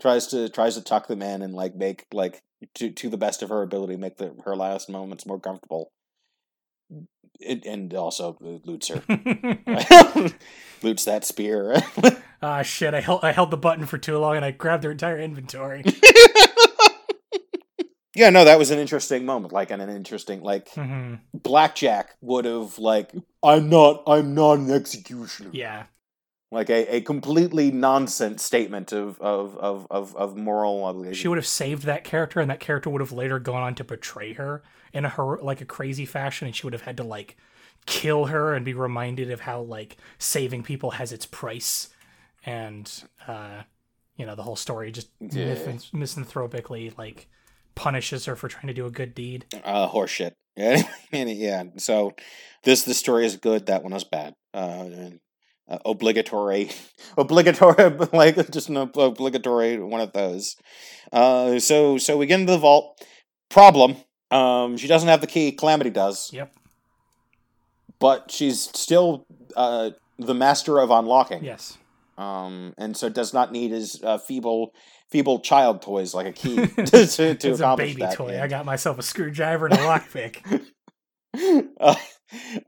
[0.02, 2.42] tries to tries to tuck them in and like make like
[2.76, 5.92] to to the best of her ability make the, her last moments more comfortable.
[7.40, 9.04] It, and also loots her,
[10.82, 11.84] loots that spear.
[12.42, 12.94] Ah, shit!
[12.94, 15.84] I held I held the button for too long, and I grabbed their entire inventory.
[18.16, 19.54] yeah, no, that was an interesting moment.
[19.54, 23.12] Like, and an interesting like hmm blackjack would have like,
[23.44, 25.50] I'm not, I'm not an executioner.
[25.54, 25.84] Yeah,
[26.52, 31.16] like a, a completely nonsense statement of of of of, of moral obligation.
[31.16, 33.84] she would have saved that character, and that character would have later gone on to
[33.84, 34.64] betray her
[34.94, 37.38] in a her like a crazy fashion, and she would have had to like
[37.86, 41.90] kill her and be reminded of how like saving people has its price,
[42.46, 42.92] and
[43.28, 43.64] uh,
[44.16, 45.56] you know the whole story just Yeah.
[45.94, 47.28] misanthropically like
[47.76, 49.46] punishes her for trying to do a good deed.
[49.64, 50.32] uh horseshit.
[50.58, 51.64] Yeah, yeah.
[51.78, 52.14] So
[52.64, 53.68] this the story is good.
[53.68, 54.34] That one was bad.
[54.54, 55.20] Uh, and,
[55.70, 56.72] uh, obligatory,
[57.18, 60.56] obligatory, like just an ob- obligatory one of those.
[61.14, 63.00] Uh, so so we get into the vault.
[63.50, 63.98] Problem.
[64.32, 65.52] Um, she doesn't have the key.
[65.52, 66.32] Calamity does.
[66.34, 66.52] Yep.
[68.00, 69.26] But she's still
[69.56, 71.44] uh the master of unlocking.
[71.44, 71.78] Yes.
[72.18, 74.74] Um, and so does not need his uh, feeble
[75.10, 78.16] feeble child toys like a key to to, to it's a baby that.
[78.16, 78.34] toy.
[78.34, 78.44] yeah.
[78.44, 80.66] I got myself a screwdriver and a lockpick.
[81.80, 81.96] uh,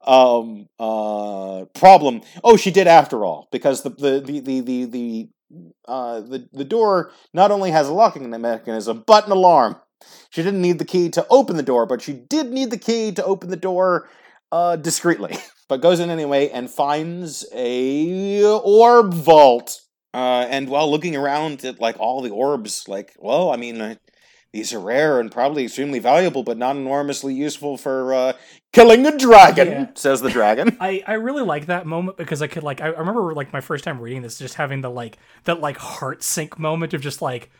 [0.06, 5.30] um uh problem oh she did after all because the the the the the, the
[5.88, 9.76] uh the, the door not only has a locking mechanism but an alarm
[10.30, 13.12] she didn't need the key to open the door but she did need the key
[13.12, 14.08] to open the door
[14.52, 15.36] uh discreetly
[15.70, 19.80] but goes in anyway and finds a orb vault
[20.14, 23.96] uh and while looking around at like all the orbs like well i mean uh,
[24.52, 28.34] these are rare and probably extremely valuable, but not enormously useful for uh,
[28.74, 29.68] killing a dragon.
[29.68, 29.88] Yeah.
[29.94, 30.76] Says the dragon.
[30.82, 33.62] I, I really like that moment because I could like I, I remember like my
[33.62, 37.22] first time reading this just having the like that like heart sink moment of just
[37.22, 37.52] like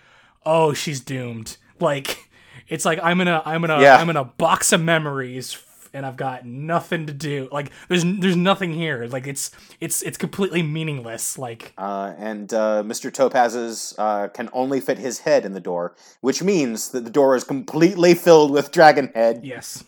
[0.48, 2.28] oh she's doomed like
[2.68, 4.02] it's like I'm in a I'm in a Yeah.
[4.02, 5.54] am in a box of memories
[5.94, 7.50] and I've got nothing to do.
[7.52, 9.06] Like there's there's nothing here.
[9.08, 11.38] Like it's it's it's completely meaningless.
[11.38, 13.12] Like Uh, and uh, Mr.
[13.12, 17.36] Topaz's uh, can only fit his head in the door, which means that the door
[17.36, 19.42] is completely filled with dragon head.
[19.44, 19.84] yes.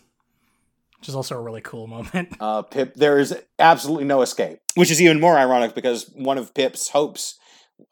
[1.00, 2.36] Which is also a really cool moment.
[2.40, 6.54] Uh, Pip, there is absolutely no escape, which is even more ironic because one of
[6.54, 7.40] Pip's hopes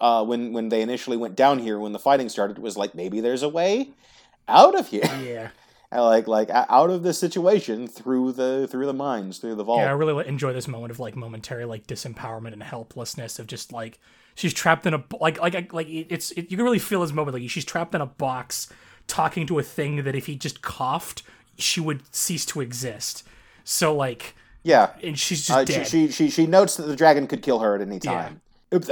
[0.01, 3.21] uh, when when they initially went down here, when the fighting started, was like maybe
[3.21, 3.91] there's a way
[4.47, 5.51] out of here, yeah
[5.99, 9.81] like like out of this situation through the through the mines, through the vault.
[9.81, 13.73] Yeah, I really enjoy this moment of like momentary like disempowerment and helplessness of just
[13.73, 13.99] like
[14.37, 17.37] she's trapped in a like like like it's it, you can really feel this moment
[17.37, 18.69] like she's trapped in a box
[19.09, 21.23] talking to a thing that if he just coughed
[21.59, 23.25] she would cease to exist.
[23.65, 25.87] So like yeah, and she's just Uh, dead.
[25.89, 28.13] she, she she she notes that the dragon could kill her at any Yeah.
[28.13, 28.41] time.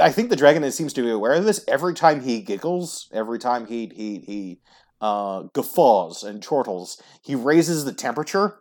[0.01, 1.63] I think the dragon seems to be aware of this.
[1.65, 4.59] Every time he giggles, every time he he he
[5.01, 8.59] uh, guffaws and chortles, he raises the temperature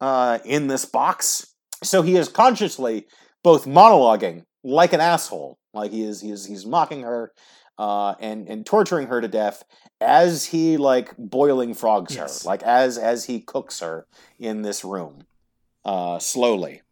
[0.00, 1.54] uh, in this box.
[1.82, 3.06] So he is consciously
[3.42, 7.32] both monologuing like an asshole, like he is he is he's mocking her,
[7.78, 9.62] uh, and and torturing her to death
[10.00, 12.42] as he like boiling frogs Yes.
[12.42, 14.06] her, like as as he cooks her
[14.38, 15.26] in this room,
[15.84, 16.82] uh, slowly,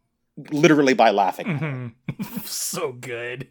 [0.51, 1.45] literally by laughing.
[1.47, 2.43] Mhm.
[2.45, 3.49] so good.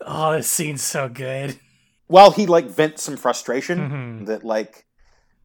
[0.00, 1.58] Oh, this scene's so good.
[2.06, 4.26] While he like vents some frustration Mhm.
[4.26, 4.84] that like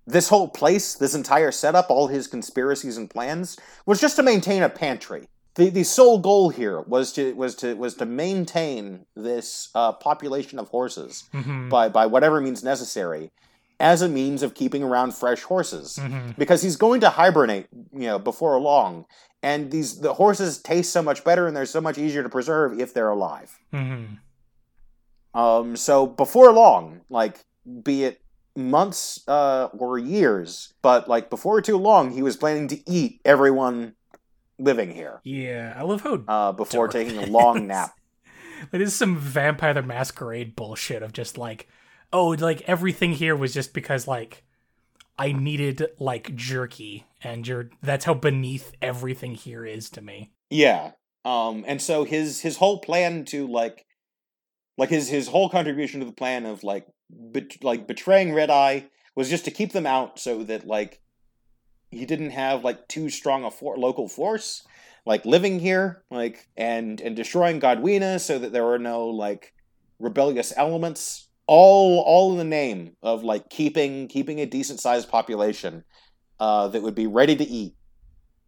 [0.05, 4.63] this whole place, this entire setup, all his conspiracies and plans was just to maintain
[4.63, 5.27] a pantry.
[5.55, 10.59] The the sole goal here was to was to was to maintain this uh, population
[10.59, 11.69] of horses Mhm.
[11.69, 13.31] by by whatever means necessary
[13.79, 16.37] as a means of keeping around fresh horses Mhm.
[16.37, 19.05] because he's going to hibernate you know before long
[19.41, 22.77] and these the horses taste so much better and they're so much easier to preserve
[22.79, 24.17] if they're alive Mhm.
[25.33, 27.45] Um so before long like
[27.83, 28.21] be it
[28.55, 33.93] months uh or years but like before too long he was planning to eat everyone
[34.57, 37.91] living here Yeah, I love how uh before taking a long nap
[38.73, 41.69] It is some Vampire the Masquerade bullshit of just like,
[42.11, 44.43] oh, like everything here was just because like
[45.17, 50.31] I needed like jerky, and you're that's how beneath everything here is to me.
[50.49, 50.91] Yeah.
[51.25, 53.85] Um and so his his whole plan to like
[54.79, 58.85] like his his whole contribution to the plan of like bet- like betraying Red Eye
[59.15, 61.01] was just to keep them out so that like
[61.91, 64.65] he didn't have like too strong a for- local force
[65.05, 69.53] like living here like and and destroying Gawdyna so that there were no like
[69.99, 71.27] rebellious elements.
[71.45, 75.83] All all in the name of like keeping keeping a decent sized population
[76.39, 77.73] uh that would be ready to eat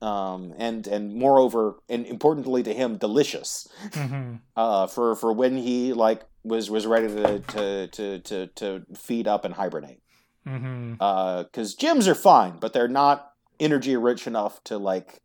[0.02, 3.68] um, and and moreover, and importantly to him, delicious.
[3.94, 8.86] hmm Uh, for for when he like was was ready to to to to, to
[8.96, 10.02] feed up and hibernate.
[10.44, 15.22] Because gyms are fine, but they're not energy rich enough to like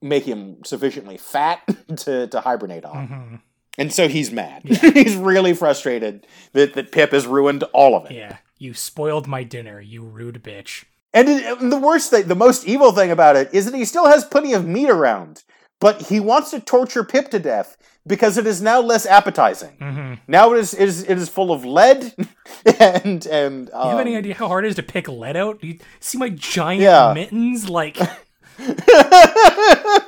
[0.00, 1.60] make him sufficiently fat
[1.96, 3.06] to to hibernate on.
[3.06, 3.36] hmm
[3.76, 4.62] And so he's mad.
[4.64, 4.90] Yeah.
[4.94, 8.14] he's really frustrated that that Pip has ruined all of it.
[8.16, 10.84] Yeah, you spoiled my dinner, you rude bitch.
[11.14, 13.84] And it, and the worst thing, the most evil thing about it is that he
[13.86, 15.44] still has plenty of meat around,
[15.80, 19.76] but he wants to torture Pip to death because it is now less appetizing.
[19.80, 22.12] hmm Now it is it is, it is full of lead
[22.80, 25.60] and and You have any um, idea how hard it is to pick lead out?
[25.60, 27.12] Do You see my giant Yeah.
[27.14, 27.68] mittens?
[27.70, 27.96] Like
[28.58, 30.02] I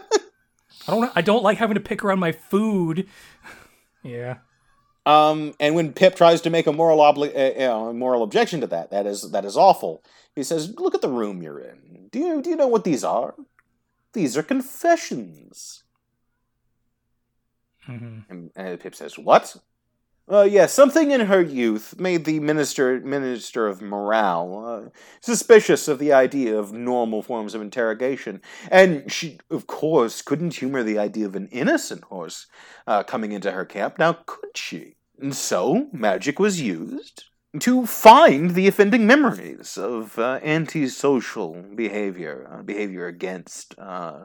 [0.89, 3.09] don't I don't like having to pick around my food.
[4.03, 4.37] Yeah.
[5.07, 8.23] Um and when Pip tries to make a moral obli- uh, you know, a moral
[8.25, 10.03] objection to that, that is that is awful.
[10.35, 12.09] He says, "Look at the room you're in.
[12.11, 13.35] Do you do you know what these are?
[14.15, 15.85] These are confessions."
[17.85, 19.57] hmm And uh, Pip says, "What?"
[20.29, 26.01] Uh, yeah, something in her youth made the minister minister of morale uh, suspicious of
[26.01, 31.27] the idea of normal forms of interrogation, and she, of course, couldn't humor the idea
[31.27, 32.49] of an innocent horse
[32.89, 34.01] uh, coming into her camp.
[34.01, 34.97] Now, could she?
[35.21, 37.27] And so, magic was used
[37.61, 44.25] to find the offending memories of uh, antisocial behavior, uh, behavior against uh,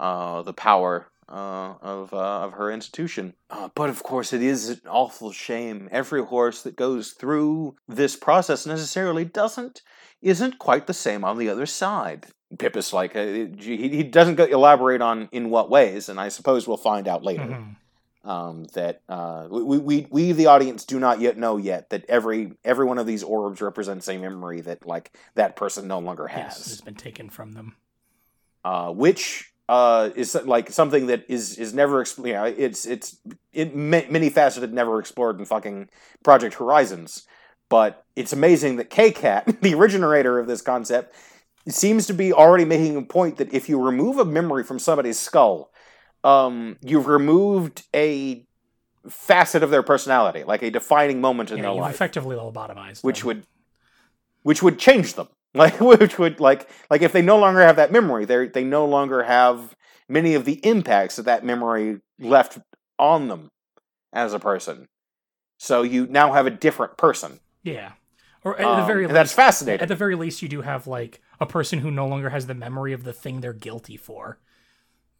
[0.00, 3.34] the power uh, of uh, of her institution.
[3.50, 5.88] Uh, but of course, it is an awful shame.
[5.90, 9.82] Every horse that goes through this process necessarily doesn't
[10.20, 12.26] isn't quite the same on the other side.
[12.58, 13.24] Pip is like uh,
[13.58, 17.24] he, he doesn't go elaborate on in what ways, and I suppose we'll find out
[17.24, 17.72] later hmm
[18.24, 22.52] um, that uh, we, we we the audience do not yet know yet that every
[22.64, 26.56] every one of these orbs represents a memory that like that person no longer Yes,
[26.58, 27.74] has, has been taken from them.
[28.64, 33.16] uh, which uh, is like something that is is never expl- you know, it's it's
[33.54, 35.88] it ma- many faceted, never explored in fucking
[36.22, 37.26] Project Horizons.
[37.70, 41.14] But it's amazing that Kkat, the originator of this concept,
[41.66, 45.18] seems to be already making a point that if you remove a memory from somebody's
[45.18, 45.72] skull,
[46.22, 48.46] um, you've removed a
[49.08, 53.02] facet of their personality, like a defining moment in Yeah, their you've life, effectively lobotomized
[53.02, 53.26] which them.
[53.28, 53.46] would
[54.42, 55.28] which would change them.
[55.54, 58.86] Like which would like like if they no longer have that memory, they they no
[58.86, 59.76] longer have
[60.08, 62.58] many of the impacts that that memory left
[62.98, 63.50] on them
[64.14, 64.86] as a person.
[65.58, 67.40] So you now have a different person.
[67.62, 67.92] Yeah.
[68.44, 69.82] Or at the Um, very least, that's fascinating.
[69.82, 72.54] at the very least, you do have like a person who no longer has the
[72.54, 74.38] memory of the thing they're guilty for.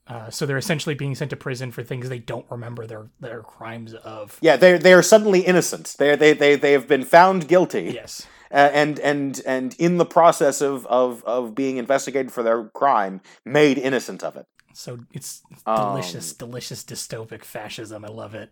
[0.08, 3.42] Uh, so they're essentially being sent to prison for things they don't remember their their
[3.42, 4.38] crimes of.
[4.40, 5.94] Yeah, they they are suddenly innocent.
[5.98, 7.92] They they they they have been found guilty.
[7.94, 8.26] Yes.
[8.52, 13.20] Uh, and and and in the process of, of of being investigated for their crime,
[13.44, 14.46] made innocent of it.
[14.74, 18.04] So it's it's Um, delicious, delicious dystopic fascism.
[18.04, 18.50] I love it.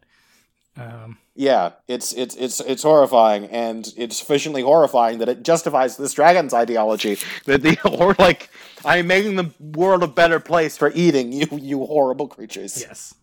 [0.76, 6.14] Um, Yeah, it's it's it's it's horrifying, and it's sufficiently horrifying that it justifies this
[6.14, 7.18] dragon's ideology.
[7.46, 8.48] That the or like
[8.84, 12.80] I'm making the world a better place for eating you, you horrible creatures.
[12.80, 13.14] yes.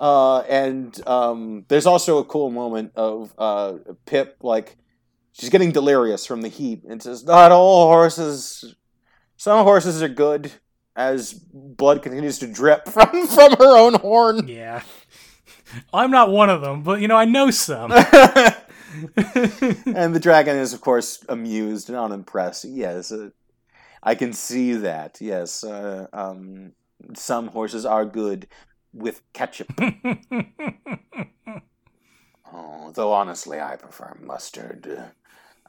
[0.00, 3.74] Uh, and um, there's also a cool moment of uh,
[4.06, 4.76] Pip like
[5.32, 8.74] she's getting delirious from the heat and says, "Not all horses.
[9.36, 10.52] Some horses are good."
[10.96, 14.48] As blood continues to drip from from her own horn.
[14.48, 14.82] Yeah.
[15.94, 17.92] I'm not one of them, but you know, I know some.
[19.16, 22.64] and the dragon is, of course, amused and unimpressed.
[22.64, 23.30] Yes, uh,
[24.02, 25.18] I can see that.
[25.20, 26.72] Yes, uh, um,
[27.14, 28.48] some horses are good
[28.92, 29.72] with ketchup.
[32.52, 35.12] oh, though honestly, I prefer mustard.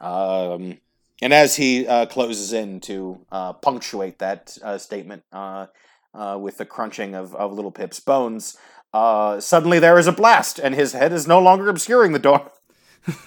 [0.02, 0.78] Um,
[1.22, 5.66] and as he uh, closes in to uh, punctuate that uh, statement uh,
[6.12, 8.56] uh, with the crunching of, of Little Pip's bones,
[8.92, 12.50] uh, suddenly there is a blast, and his head is no longer obscuring the door.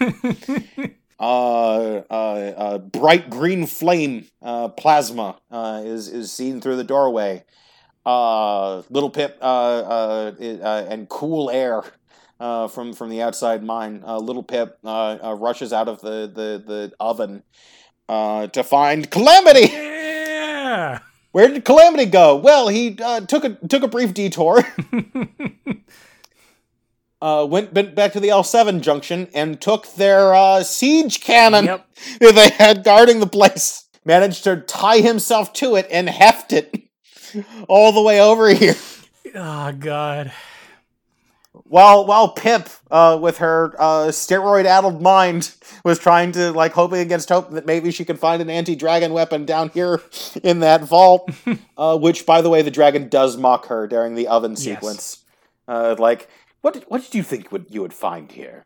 [1.18, 7.44] uh, uh, uh, bright green flame uh, plasma uh, is is seen through the doorway.
[8.04, 11.82] Uh, little Pip uh, uh, uh, and cool air
[12.40, 14.02] uh, from from the outside mine.
[14.06, 17.42] Uh, little Pip uh, uh, rushes out of the the, the oven
[18.08, 19.72] uh, to find Calamity.
[19.72, 21.00] yeah.
[21.32, 22.36] Where did Calamity go?
[22.36, 24.64] Well, he uh, took a took a brief detour.
[27.22, 31.86] uh, went, went back to the L7 junction and took their uh, siege cannon Yep.
[32.20, 33.84] that they had guarding the place.
[34.04, 36.72] Managed to tie himself to it and heft it
[37.68, 38.76] all the way over here.
[39.34, 40.32] Oh god.
[41.68, 45.54] While while Pip, uh, with her uh, steroid-addled mind,
[45.84, 49.44] was trying to like hoping against hope that maybe she could find an anti-dragon weapon
[49.44, 50.00] down here
[50.42, 51.30] in that vault.
[51.76, 55.24] uh, which, by the way, the dragon does mock her during the oven sequence.
[55.66, 56.28] Uh, like,
[56.60, 58.64] what did, what did you think would you would find here?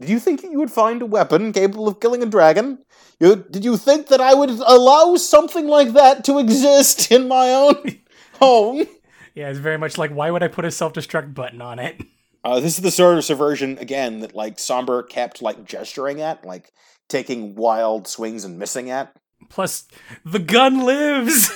[0.00, 2.84] Did you think you would find a weapon capable of killing a dragon?
[3.20, 7.50] You, did you think that I would allow something like that to exist in my
[7.50, 8.00] own
[8.34, 8.86] home?
[9.34, 12.00] Yeah, it's very much like why would I put a self-destruct button on it?
[12.44, 16.44] Uh, this is the sort of subversion again that like Somber kept like gesturing at,
[16.44, 16.72] like
[17.08, 19.16] taking wild swings and missing at.
[19.48, 19.88] Plus,
[20.24, 21.50] the gun lives.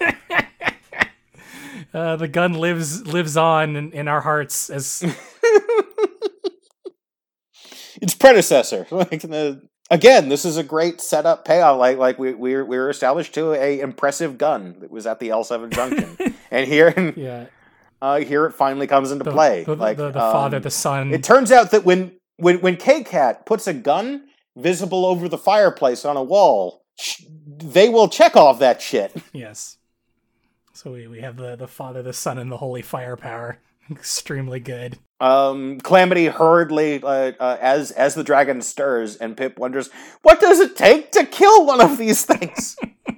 [1.94, 5.04] uh, the gun lives lives on in, in our hearts as
[8.00, 9.60] Its predecessor, like the
[9.90, 11.78] again, this is a great setup payoff.
[11.78, 15.20] Like like we we were, we were established to a impressive gun that was at
[15.20, 16.16] the L seven junction,
[16.50, 17.46] and here yeah.
[18.00, 19.64] Uh, here it finally comes into The, play.
[19.64, 21.12] the, like the, the um, father, the son.
[21.12, 24.24] It turns out that when when when Kkat puts a gun
[24.56, 29.12] visible over the fireplace on a wall, sh- they will check off that shit.
[29.32, 29.76] yes.
[30.72, 33.58] So we, we have the, the father, the son, and the holy firepower.
[33.90, 34.98] Extremely good.
[35.20, 39.90] Um, Calamity hurriedly, uh, uh, as as the dragon stirs, and Pip wonders,
[40.22, 42.76] "What does it take to kill one of these things?"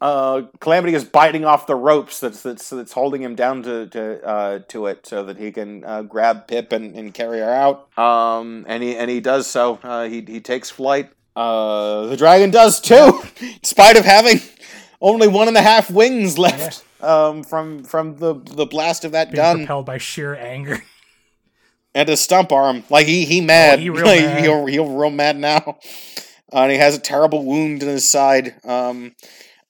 [0.00, 4.24] uh, Calamity is biting off the ropes that's that's, that's holding him down to to
[4.24, 7.98] uh, to it, so that he can uh, grab Pip and, and carry her out.
[7.98, 9.78] Um, and he and he does so.
[9.82, 11.10] Uh, he he takes flight.
[11.34, 14.40] Uh, the dragon does too, in spite of having
[15.00, 16.84] only one and a half wings left.
[17.00, 20.82] Um, from from the the blast of that Being gun propelled by sheer anger.
[21.94, 22.84] and a stump arm.
[22.90, 23.78] Like he he mad.
[23.78, 24.40] Oh, he real like, mad.
[24.42, 25.78] He'll, he'll real mad now.
[26.52, 28.54] Uh, and he has a terrible wound in his side.
[28.64, 29.14] Um,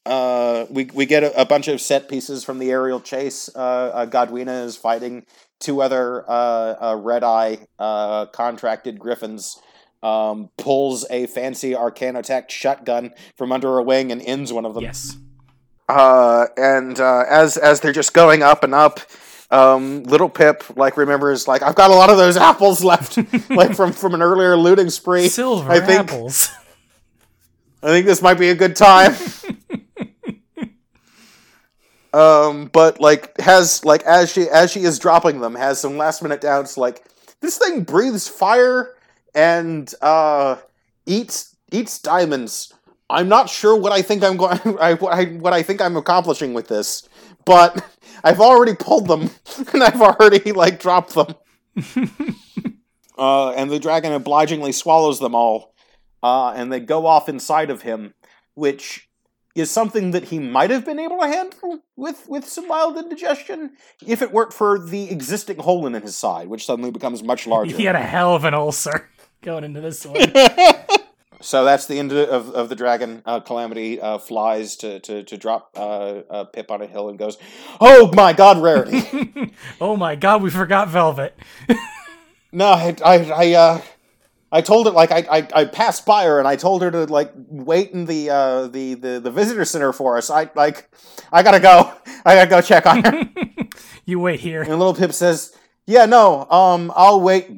[0.08, 3.50] uh, we we get a, a bunch of set pieces from the aerial chase.
[3.54, 5.26] Uh, uh, Gawdyna is fighting
[5.60, 9.60] two other uh, uh, red eye uh, contracted griffins.
[10.00, 14.84] Um, pulls a fancy Arcanotech shotgun from under her wing and ends one of them.
[14.84, 15.16] yes.
[15.88, 19.00] Uh, and uh, as as they're just going up and up,
[19.50, 23.16] um, little Pip like remembers like I've got a lot of those apples left,
[23.50, 25.28] like from from an earlier looting spree.
[25.28, 26.50] Silver I think apples.
[27.82, 29.12] I think this might be a good time.
[32.12, 36.22] um, but like has like as she as she is dropping them, has some last
[36.22, 36.76] minute doubts.
[36.76, 37.04] Like
[37.40, 38.94] this thing breathes fire
[39.34, 40.56] and uh,
[41.06, 42.72] eats eats diamonds.
[43.10, 44.58] I'm not sure what I think I'm going.
[44.80, 47.08] I, what I what I think I'm accomplishing with this,
[47.44, 47.84] but
[48.24, 49.30] I've already pulled them
[49.72, 51.34] and I've already like dropped them.
[53.18, 55.74] uh, and the dragon obligingly swallows them all,
[56.22, 58.14] uh, and they go off inside of him,
[58.54, 59.07] which
[59.60, 63.72] is something that he might have been able to handle with with some mild indigestion
[64.06, 67.76] if it weren't for the existing hole in his side, which suddenly becomes much larger.
[67.76, 69.08] he had a hell of an ulcer
[69.42, 70.32] going into this one.
[71.40, 73.22] So that's the end of, of the dragon.
[73.24, 77.38] Uh, Calamity uh, flies to, to, to drop uh, Pip on a hill and goes,
[77.80, 81.38] "Oh my God, rarity!" oh my god, we forgot Velvet.
[82.50, 83.80] no, I I I, uh,
[84.50, 87.04] I told her like I, I I passed by her and I told her to
[87.04, 90.30] like wait in the uh, the, the the visitor center for us.
[90.30, 90.88] I like
[91.32, 91.92] I gotta go.
[92.24, 93.28] I gotta go check on her.
[94.06, 94.62] you wait here.
[94.62, 95.54] and little Pip says,
[95.86, 96.48] Yeah, no.
[96.50, 97.54] Um, I'll wait.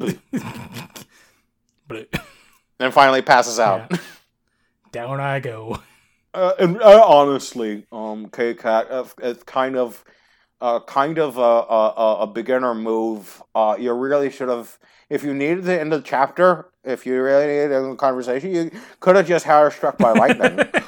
[1.86, 2.08] But
[2.80, 3.86] and finally passes out.
[3.90, 3.98] Yeah.
[4.92, 5.80] down I go.
[6.32, 10.04] Uh, and uh, honestly, um, Kkat, uh, it's kind of,
[10.60, 13.42] uh, kind of a, a, a beginner move.
[13.52, 14.78] Uh, you really should have,
[15.08, 18.70] if you needed to end the chapter, if you really needed a conversation, you
[19.00, 20.66] could have just had her struck by lightning.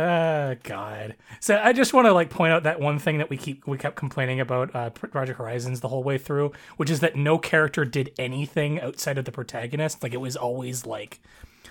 [0.00, 1.16] Ah, God.
[1.40, 3.76] So I just want to like point out that one thing that we keep we
[3.76, 7.84] kept complaining about uh, Project Horizons the whole way through, which is that no character
[7.84, 10.00] did anything outside of the protagonist.
[10.00, 11.20] Like it was always like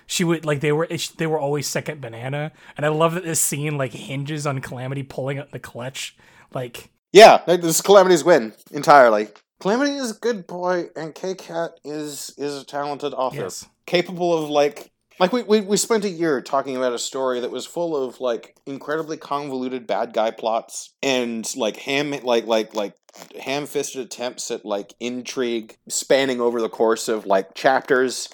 [0.07, 3.39] she would like they were they were always second banana, and I love that this
[3.39, 6.17] scene like hinges on Calamity pulling up the clutch.
[6.53, 9.30] Like yeah, like, this is Calamity's win entirely.
[9.60, 14.49] Calamity is a good boy, and Kkat is is a talented author, yes, capable of
[14.49, 17.95] like like we, we we spent a year talking about a story that was full
[17.95, 22.93] of like incredibly convoluted bad guy plots and like ham like like like
[23.41, 28.30] ham-fisted attempts at like intrigue spanning over the course of like chapters.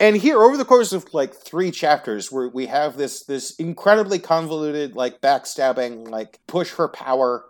[0.00, 4.20] And here over the course of like three chapters where we have this this incredibly
[4.20, 7.44] convoluted like backstabbing like push for power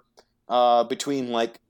[0.49, 1.61] uh between like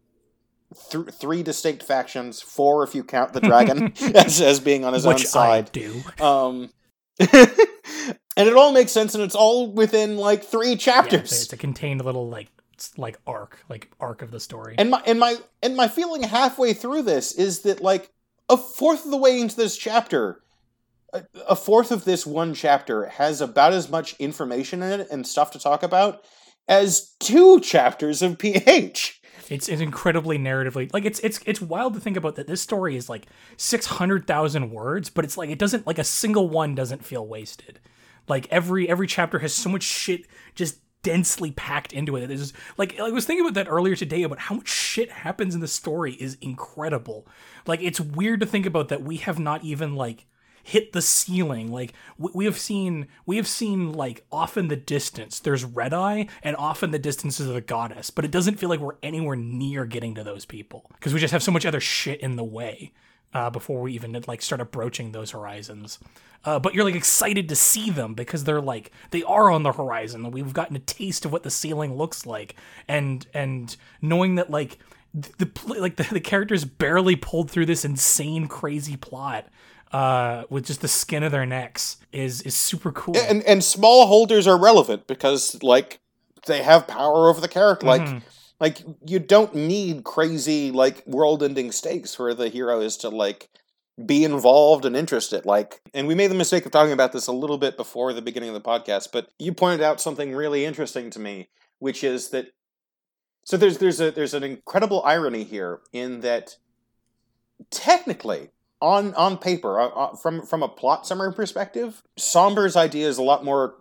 [0.90, 5.06] th- three distinct factions four if you count the dragon as, as being on his
[5.06, 6.02] own which I side do.
[6.20, 6.70] um,
[7.20, 11.42] and it all makes sense, and it's all within like three Yeah, it's, a, chapters.
[11.44, 12.48] it's a contained little like
[12.96, 14.76] like arc, like arc of the story.
[14.78, 18.10] and my and my and my feeling halfway through this is that like
[18.48, 20.42] a fourth of the way into this chapter,
[21.48, 25.50] a fourth of this one chapter has about as much information in it and stuff
[25.50, 26.22] to talk about
[26.68, 29.17] as two chapters of PH.
[29.50, 32.96] It's it's incredibly narratively like it's it's it's wild to think about that this story
[32.96, 33.26] is like
[33.56, 37.26] six hundred thousand words, but it's like it doesn't like a single one doesn't feel
[37.26, 37.80] wasted.
[38.28, 42.26] Like every every chapter has so much shit just densely packed into it.
[42.26, 45.60] There's like I was thinking about that earlier today about how much shit happens in
[45.60, 47.26] the story is incredible.
[47.66, 50.26] Like it's weird to think about that we have not even like
[50.68, 51.72] hit the ceiling.
[51.72, 55.40] Like we, have seen, we have seen like off in the distance.
[55.40, 58.10] There's Red Eye, and off in the distance is the Goddess.
[58.10, 61.32] But it doesn't feel like we're anywhere near getting to those people because we just
[61.32, 62.92] have so much other shit in the way
[63.32, 65.98] uh, before we even like start approaching those horizons.
[66.44, 69.72] Uh, but you're like excited to see them because they're like they are on the
[69.72, 70.30] horizon.
[70.30, 72.54] We've gotten a taste of what the ceiling looks like,
[72.86, 74.78] and and knowing that like
[75.14, 79.46] the, the like the, the characters barely pulled through this insane crazy plot
[79.92, 83.16] uh, with just the skin of their necks is is super cool.
[83.16, 86.00] And and small holders are relevant because like
[86.46, 87.86] they have power over the character.
[87.86, 88.22] Like Mhm.
[88.60, 93.48] like you don't need crazy like world-ending stakes for the hero is to like
[94.06, 97.32] be involved and interested like and we made the mistake of talking about this a
[97.32, 101.10] little bit before the beginning of the podcast but you pointed out something really interesting
[101.10, 101.48] to me
[101.80, 102.46] which is that
[103.44, 106.56] so there's there's a there's an incredible irony here in that
[107.70, 108.50] technically
[108.80, 113.22] on on paper uh, uh, from from a plot summary perspective somber's idea is a
[113.22, 113.74] lot more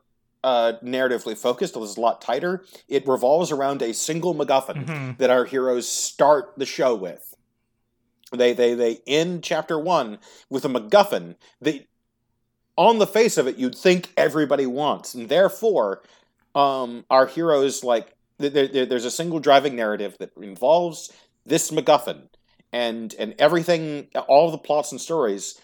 [0.43, 2.63] uh, narratively focused it's a lot tighter.
[2.87, 5.17] It revolves around a single macguffin Mhm.
[5.17, 7.35] that our heroes start the show with.
[8.31, 10.19] They they they end chapter one
[10.49, 11.85] with a macguffin that
[12.77, 15.13] on the face of it you'd think everybody wants.
[15.15, 16.03] And therefore
[16.55, 21.11] um our heroes like th- there, there- there's a single driving narrative that involves
[21.45, 22.29] this macguffin
[22.71, 25.59] and and everything all the plots and stories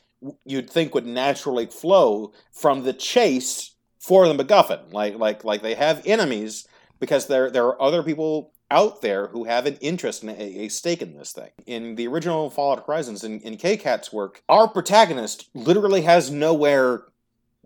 [0.45, 5.75] you'd think would naturally flow from the chase for the macguffin like like like they
[5.75, 6.67] have enemies
[6.99, 10.67] because there there are other people out there who have an interest and a, a
[10.67, 11.51] stake in this thing.
[11.67, 17.03] In the original Fallout Horizons, in, in Kkat's work, our protagonist literally has nowhere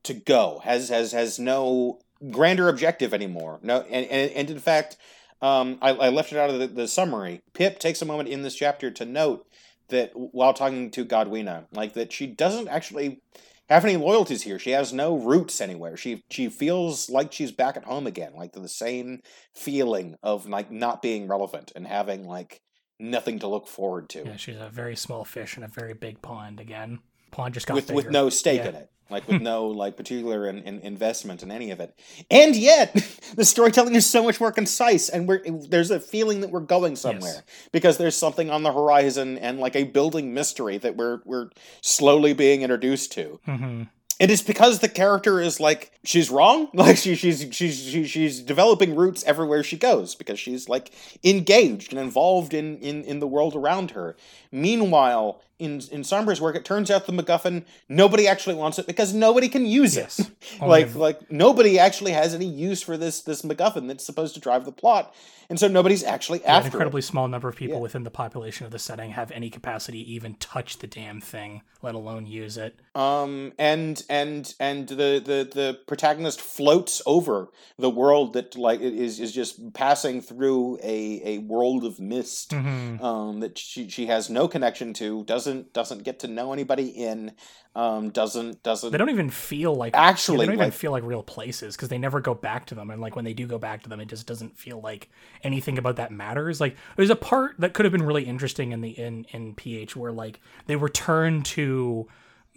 [0.03, 1.99] to go, has has has no
[2.29, 3.59] grander objective anymore.
[3.63, 4.97] No, and and, and in fact,
[5.41, 7.41] um, I, I left it out of the, the summary.
[7.53, 9.47] Pip takes a moment in this chapter to note
[9.89, 13.21] that while talking to Gawdyna, like that she doesn't actually
[13.69, 14.59] have any loyalties here.
[14.59, 15.97] She has no roots anywhere.
[15.97, 19.21] She she feels like she's back at home again, like the same
[19.55, 22.61] feeling of like not being relevant and having like
[22.99, 26.21] nothing to look forward to Yeah, she's a very small fish in a very big
[26.21, 26.99] pond again.
[27.31, 28.69] Pond just got with with no stake Yeah.
[28.69, 28.89] in it.
[29.09, 31.97] Like with no like particular in, in investment in any of it,
[32.29, 32.93] and yet
[33.37, 36.97] the storytelling is so much more concise, and we're there's a feeling that we're going
[36.97, 41.47] somewhere because there's something on the horizon and like a building mystery that we're we're
[41.81, 43.39] slowly being introduced to.
[43.47, 43.87] Mhm.
[44.19, 48.41] And it's because the character is like she's wrong, like she, she's she's she, she's
[48.41, 50.91] developing roots everywhere she goes because she's like
[51.23, 54.17] engaged and involved in in in the world around her.
[54.51, 59.13] Meanwhile, in in Somber's work, it turns out the MacGuffin nobody actually wants it because
[59.13, 60.19] nobody can use Yes.
[60.19, 60.61] it.
[60.61, 64.65] Like like nobody actually has any use for this this MacGuffin that's supposed to drive
[64.65, 65.13] the plot,
[65.49, 67.03] and so nobody's actually Yeah, an incredibly it.
[67.03, 67.81] small number of people Yeah.
[67.81, 71.61] within the population of the setting have any capacity to even touch the damn thing,
[71.81, 72.75] let alone use it.
[72.93, 77.49] Um, and and and the the the protagonist floats over
[77.79, 82.51] the world that like is is just passing through a a world of mist.
[82.51, 83.01] Mhm.
[83.01, 87.33] um, that she she has no connection to, doesn't doesn't get to know anybody in,
[87.75, 88.91] um, doesn't doesn't.
[88.91, 91.75] They don't even feel like Actually, yeah, they don't even like- feel like real places
[91.75, 92.89] because they never go back to them.
[92.89, 95.09] And like when they do go back to them, it just doesn't feel like
[95.43, 96.59] anything about that matters.
[96.61, 99.95] Like there's a part that could have been really interesting in the in in PH
[99.95, 102.07] where like they return to.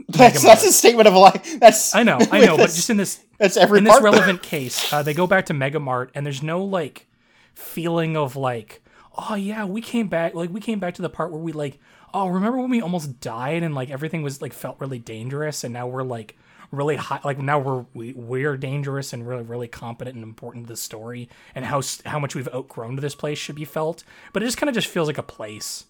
[0.08, 1.94] that's that's a statement of like that's.
[1.94, 5.02] I know, I know, but just in this that's every in this relevant case, uh,
[5.02, 7.06] they go back to Megamart, and there's no like
[7.54, 8.82] feeling of like,
[9.16, 10.34] oh yeah, we came back.
[10.34, 11.78] Like we came back to the part where we like,
[12.14, 15.72] oh, remember when we almost died and like everything was like felt really dangerous, and
[15.72, 16.36] now we're like
[16.70, 17.20] really high.
[17.24, 21.28] Like now we're we, we're dangerous and really really competent and important to the story,
[21.54, 24.04] and how how much we've outgrown to this place should be felt.
[24.32, 25.86] But it just kind of just feels like a place.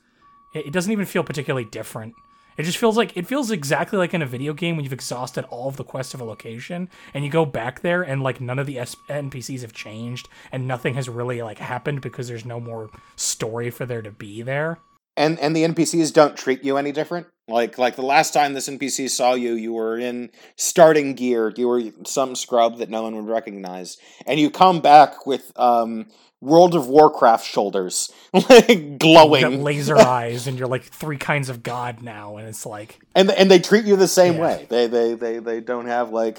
[0.54, 2.14] It, it doesn't even feel particularly different.
[2.60, 5.46] It just feels like it feels exactly like in a video game when you've exhausted
[5.48, 8.58] all of the quests of a location and you go back there and like none
[8.58, 12.90] of the NPCs have changed and nothing has really like happened because there's no more
[13.16, 14.78] story for there to be there.
[15.16, 17.28] and and the NPCs don't treat you any different.
[17.50, 21.52] Like like the last time this NPC saw you, you were in starting gear.
[21.56, 26.06] You were some scrub that no one would recognize, and you come back with um,
[26.40, 31.48] World of Warcraft shoulders, like You got glowing, laser eyes and you're like three kinds
[31.50, 34.40] of god now and it's like and and they treat you the same Yeah.
[34.40, 34.66] way.
[34.70, 36.38] They they they they don't have like.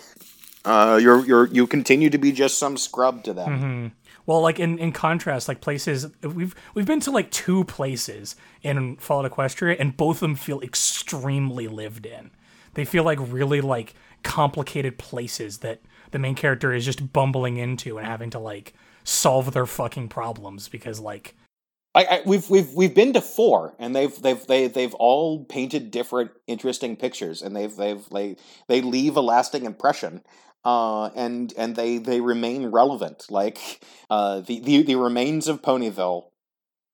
[0.64, 3.50] Uh, you're you're you continue to be just some scrub to them.
[3.50, 3.88] Mm-hmm.
[4.26, 8.98] Well, like in, in contrast, like places we've we've been to like two places in
[8.98, 12.32] Fallout Equestria, and both of them feel extremely lived in.
[12.74, 13.94] They feel like really like
[14.24, 15.82] complicated places that
[16.12, 18.74] the main character is just bumbling into and having to like
[19.04, 21.36] solve their fucking problems because like
[21.94, 25.92] I, I, we've we've we've been to four, and they've they've they they've all painted
[25.92, 28.38] different interesting pictures, and they've they've they
[28.68, 30.22] they leave a lasting impression,
[30.64, 33.26] uh, and and they they remain relevant.
[33.30, 36.26] Like uh, the the the remains of Ponyville,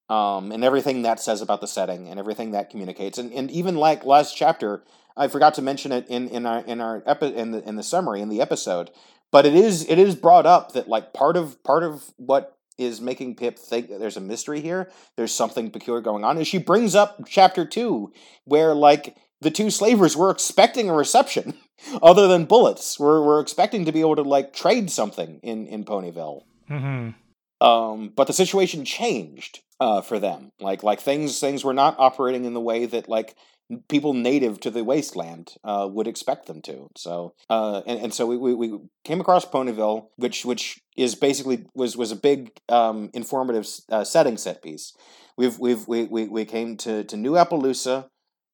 [0.09, 3.75] um, and everything that says about the setting, and everything that communicates, and and even
[3.75, 4.83] like last chapter,
[5.15, 7.83] I forgot to mention it in in our in our epi- in the in the
[7.83, 8.91] summary in the episode,
[9.31, 13.01] but it is it is brought up that like part of part of what is
[13.01, 14.91] making Pip think that there's a mystery here.
[15.15, 16.37] There's something peculiar going on.
[16.37, 18.13] And she brings up chapter two,
[18.45, 21.53] where like the two slavers were expecting a reception
[22.01, 22.99] other than bullets.
[22.99, 26.43] We're we're expecting to be able to like trade something in in Ponyville.
[26.69, 27.15] mhm.
[27.59, 30.51] Um, but the situation changed uh, for them.
[30.59, 33.35] Like like things things were not operating in the way that like
[33.89, 36.89] people native to the wasteland uh, would expect them to.
[36.95, 41.65] So uh, and, and so we, we, we came across Ponyville, which which is basically
[41.75, 44.93] was was a big um, informative uh, setting set piece.
[45.37, 48.07] We've we've we, we, we came to, to New Appaloosa,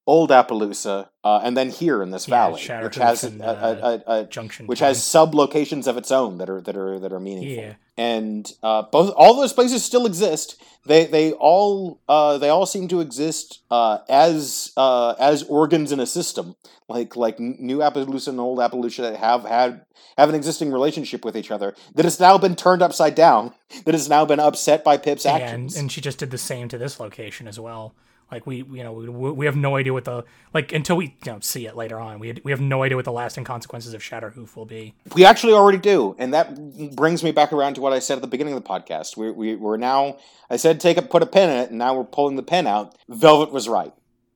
[0.05, 3.85] Old Appaloosa, uh, and then here in this Yeah, valley, which has a, and, a,
[3.85, 4.89] a, a, Junction which Point.
[4.89, 8.51] has sub locations of its own that are that are that are meaningful yeah and
[8.63, 10.61] uh, both all those places still exist.
[10.85, 15.99] They they all uh, they all seem to exist uh, as uh, as organs in
[15.99, 16.55] a system,
[16.89, 19.85] like like New Appaloosa and Old Appaloosa have had
[20.17, 23.53] have an existing relationship with each other that has now been turned upside down.
[23.85, 25.77] That has now been upset by Pip's and actions.
[25.77, 27.95] and she just did the same to this location as well.
[28.31, 30.23] Like we, you know, we, we have no idea what the
[30.53, 32.19] like until we you know see it later on.
[32.19, 34.93] We we have no idea what the lasting consequences of Shatterhoof will be.
[35.15, 38.21] We actually already do, and that brings me back around to what I said at
[38.21, 39.17] the beginning of the podcast.
[39.17, 40.17] We, we we're now.
[40.49, 42.67] I said take a put a pin in it, and now we're pulling the pin
[42.67, 42.95] out.
[43.07, 43.93] Velvet was right.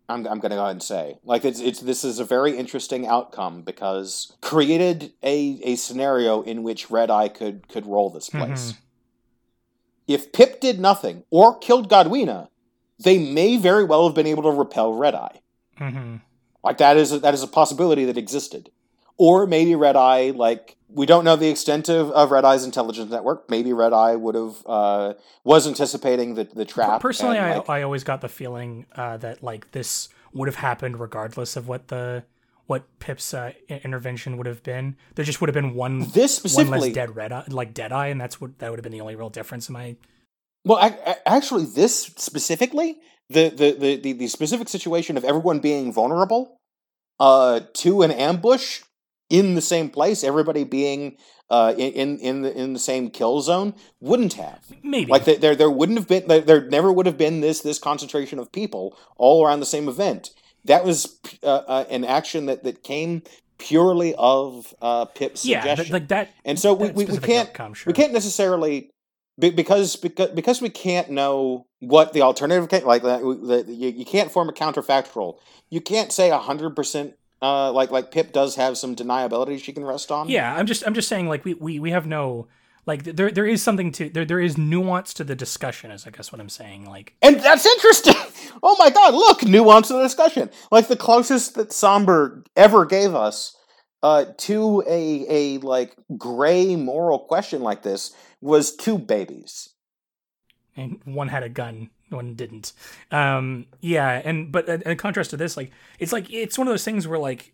[0.09, 2.57] I'm, I'm going to go ahead and say, like, it's it's this is a very
[2.57, 8.29] interesting outcome because created a a scenario in which Red Eye could could roll this
[8.29, 8.71] place.
[8.71, 8.81] Mm-hmm.
[10.07, 12.47] If Pip did nothing or killed Gawdyna,
[12.99, 15.41] they may very well have been able to repel Red Eye.
[15.77, 16.15] hmm
[16.63, 18.71] Like that is a, that is a possibility that existed.
[19.17, 23.11] Or maybe Red Eye, like we don't know the extent of, of Red Eye's intelligence
[23.11, 23.49] network.
[23.49, 25.13] Maybe Red Eye would have uh,
[25.43, 27.01] was anticipating the the trap.
[27.01, 30.55] Personally, and, I like, I always got the feeling uh, that like this would have
[30.55, 32.23] happened regardless of what the
[32.67, 34.95] what Pip's uh, intervention would have been.
[35.15, 36.91] There just would have been one this one less specifically.
[36.93, 39.15] dead red eye, like dead eye, and that's what that would have been the only
[39.15, 39.95] real difference in my.
[40.65, 42.97] Well, I, I- actually, this specifically,
[43.29, 46.59] the, the the the the specific situation of everyone being vulnerable
[47.19, 48.81] uh, to an ambush
[49.29, 51.17] in the same place, everybody being
[51.49, 54.59] uh, in in the, in the same kill zone, wouldn't have.
[54.83, 57.61] Maybe Like there, there, there wouldn't have been, there, there never would have been this
[57.61, 60.31] this concentration of people all around the same event
[60.65, 63.21] that was uh, uh, an action that that came
[63.57, 65.85] purely of uh, Pip's Yeah, suggestion.
[65.85, 66.29] th- like that.
[66.45, 67.89] and so we, we, we can't outcome, sure.
[67.91, 68.89] we can't necessarily
[69.39, 74.05] because because because we can't know what the alternative ca- like that the, you, you
[74.05, 75.37] can't form a counterfactual.
[75.69, 80.11] You can't say 100% uh like like pip does have some deniability she can rest
[80.11, 80.29] on.
[80.29, 82.47] Yeah, I'm just I'm just saying like we we, we have no
[82.87, 86.09] like there there is something to there there is nuance to the discussion is I
[86.09, 88.15] guess what I'm saying like and that's interesting!
[88.63, 90.49] Oh my god look nuance of the discussion!
[90.71, 93.55] Like the closest that somber ever gave us
[94.01, 99.69] uh to a a like gray moral question like this was two babies.
[100.75, 102.73] And one had a gun one didn't.
[103.11, 106.85] Um yeah and but in contrast to this like it's like it's one of those
[106.85, 107.53] things where like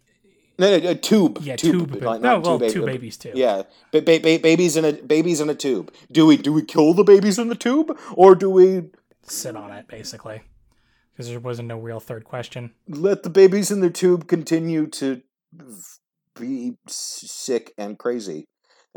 [0.60, 1.40] no, no, a tube.
[1.42, 3.32] Yeah tube, two, like, no not well ba- two babies too.
[3.34, 5.92] Yeah, ba- ba- babies in a babies in a tube.
[6.12, 8.84] Do we do we kill the babies in the tube, or do we
[9.24, 10.44] sit on it basically
[11.12, 12.74] because there wasn't no real third question.
[12.88, 15.22] Let the babies in the tube continue to
[16.40, 18.46] be sick and crazy?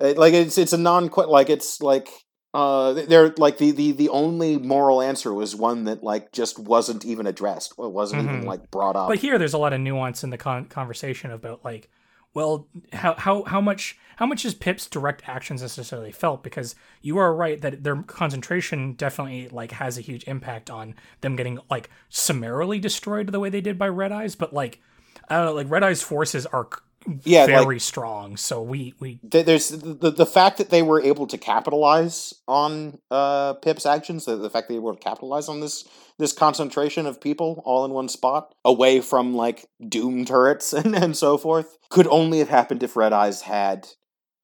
[0.00, 2.08] Uh, Like it's it's a non like it's like
[2.54, 7.04] uh they're like the, the the only moral answer was one that like just wasn't
[7.04, 7.76] even addressed.
[7.76, 8.46] Well, wasn't even Mhm.
[8.46, 9.08] like brought up.
[9.08, 11.90] but here there's a lot of nuance in the con- conversation about like
[12.34, 17.18] well how how how much how much is pip's direct actions necessarily felt because you
[17.18, 21.90] are right that their concentration definitely like has a huge impact on them getting like
[22.08, 24.80] summarily destroyed the way they did by red eyes but like
[25.28, 26.68] i don't know like red eyes forces are
[27.24, 31.00] Yeah, like- very strong so we we Th- there's the, the fact that they were
[31.00, 35.04] able to capitalize on uh, Pip's actions, the, the fact that they were able to
[35.04, 35.84] capitalize on this
[36.18, 41.16] this concentration of people all in one spot, away from like doom turrets and, and
[41.16, 43.86] so forth, could only have happened if Red Eyes had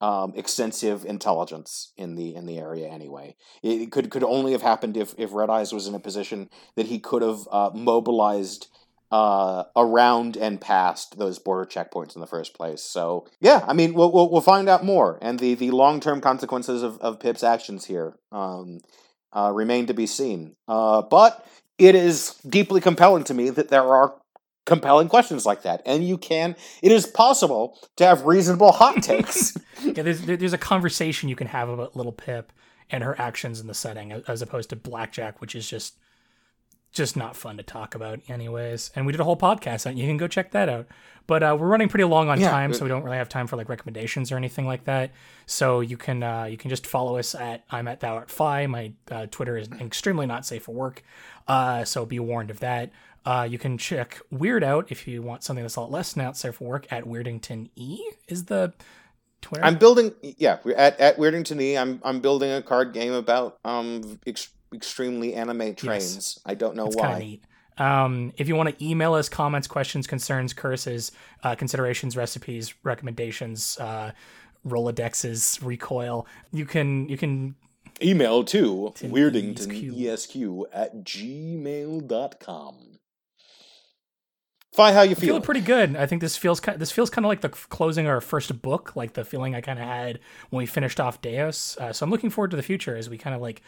[0.01, 2.89] um, extensive intelligence in the in the area.
[2.89, 6.01] Anyway, it, it could could only have happened if if Red Eyes was in a
[6.01, 8.68] position that he could have uh, mobilized
[9.12, 12.82] uh, around and past those border checkpoints in the first place.
[12.82, 16.22] So yeah, I mean, we'll we'll, we'll find out more, and the the long term
[16.22, 18.80] consequences of, of Pip's actions here um,
[19.34, 20.56] uh, remain to be seen.
[20.66, 24.14] Uh, but it is deeply compelling to me that there are
[24.64, 26.56] compelling questions like that, and you can.
[26.82, 29.55] It is possible to have reasonable hot takes.
[29.84, 32.51] yeah there's there's a conversation you can have about little pip
[32.89, 35.98] and her actions in the setting as opposed to blackjack which is just
[36.93, 38.90] just not fun to talk about anyways.
[38.94, 39.98] And we did a whole podcast on it.
[40.01, 40.86] you can go check that out.
[41.27, 43.28] But uh, we're running pretty long on Yeah, time it- so we don't really have
[43.28, 45.12] time for like recommendations or anything like that.
[45.47, 48.66] So you can uh, you can just follow us at i'm at thou art fi
[48.66, 51.02] my uh, twitter is extremely not safe for work.
[51.48, 52.90] Uh, so be warned of that.
[53.24, 56.36] Uh, you can check weird out if you want something that's a lot less not
[56.36, 58.73] safe for work at weirdington e is the
[59.40, 59.64] twitter?
[59.64, 61.78] I'm building, yeah, we're at at Weirdington E.
[61.78, 66.40] I'm I'm building a card game about um ex- extremely anime trains.
[66.44, 67.19] I don't know of why.
[67.19, 67.44] neat.
[67.78, 71.12] Um, if you want to email us comments, questions, concerns, curses,
[71.43, 74.12] uh, considerations, recipes, recommendations, uh,
[74.66, 77.57] Rolodexes, recoil, you can you can
[78.03, 82.74] Email to To weirdingtonesq at gmail.com.
[84.73, 85.40] Fi, how you feel feel?
[85.43, 85.97] pretty good.
[85.97, 88.97] I think this feels ki- this feels kind of like the closing our first book,
[88.97, 90.19] like the feeling I kind of had
[90.49, 91.77] when we finished off Deus.
[91.78, 93.61] Uh, so I'm looking forward to the future as we kind of like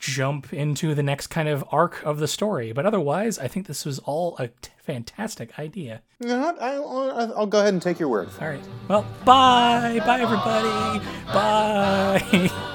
[0.00, 2.72] jump into the next kind of arc of the story.
[2.72, 6.02] But otherwise, I think this was all a t- fantastic idea.
[6.18, 6.60] What?
[6.60, 8.28] I, I'll, I'll go ahead and take your word.
[8.40, 8.64] All right.
[8.88, 10.00] Well, bye.
[10.04, 11.04] Bye, everybody.
[11.32, 12.74] Bye.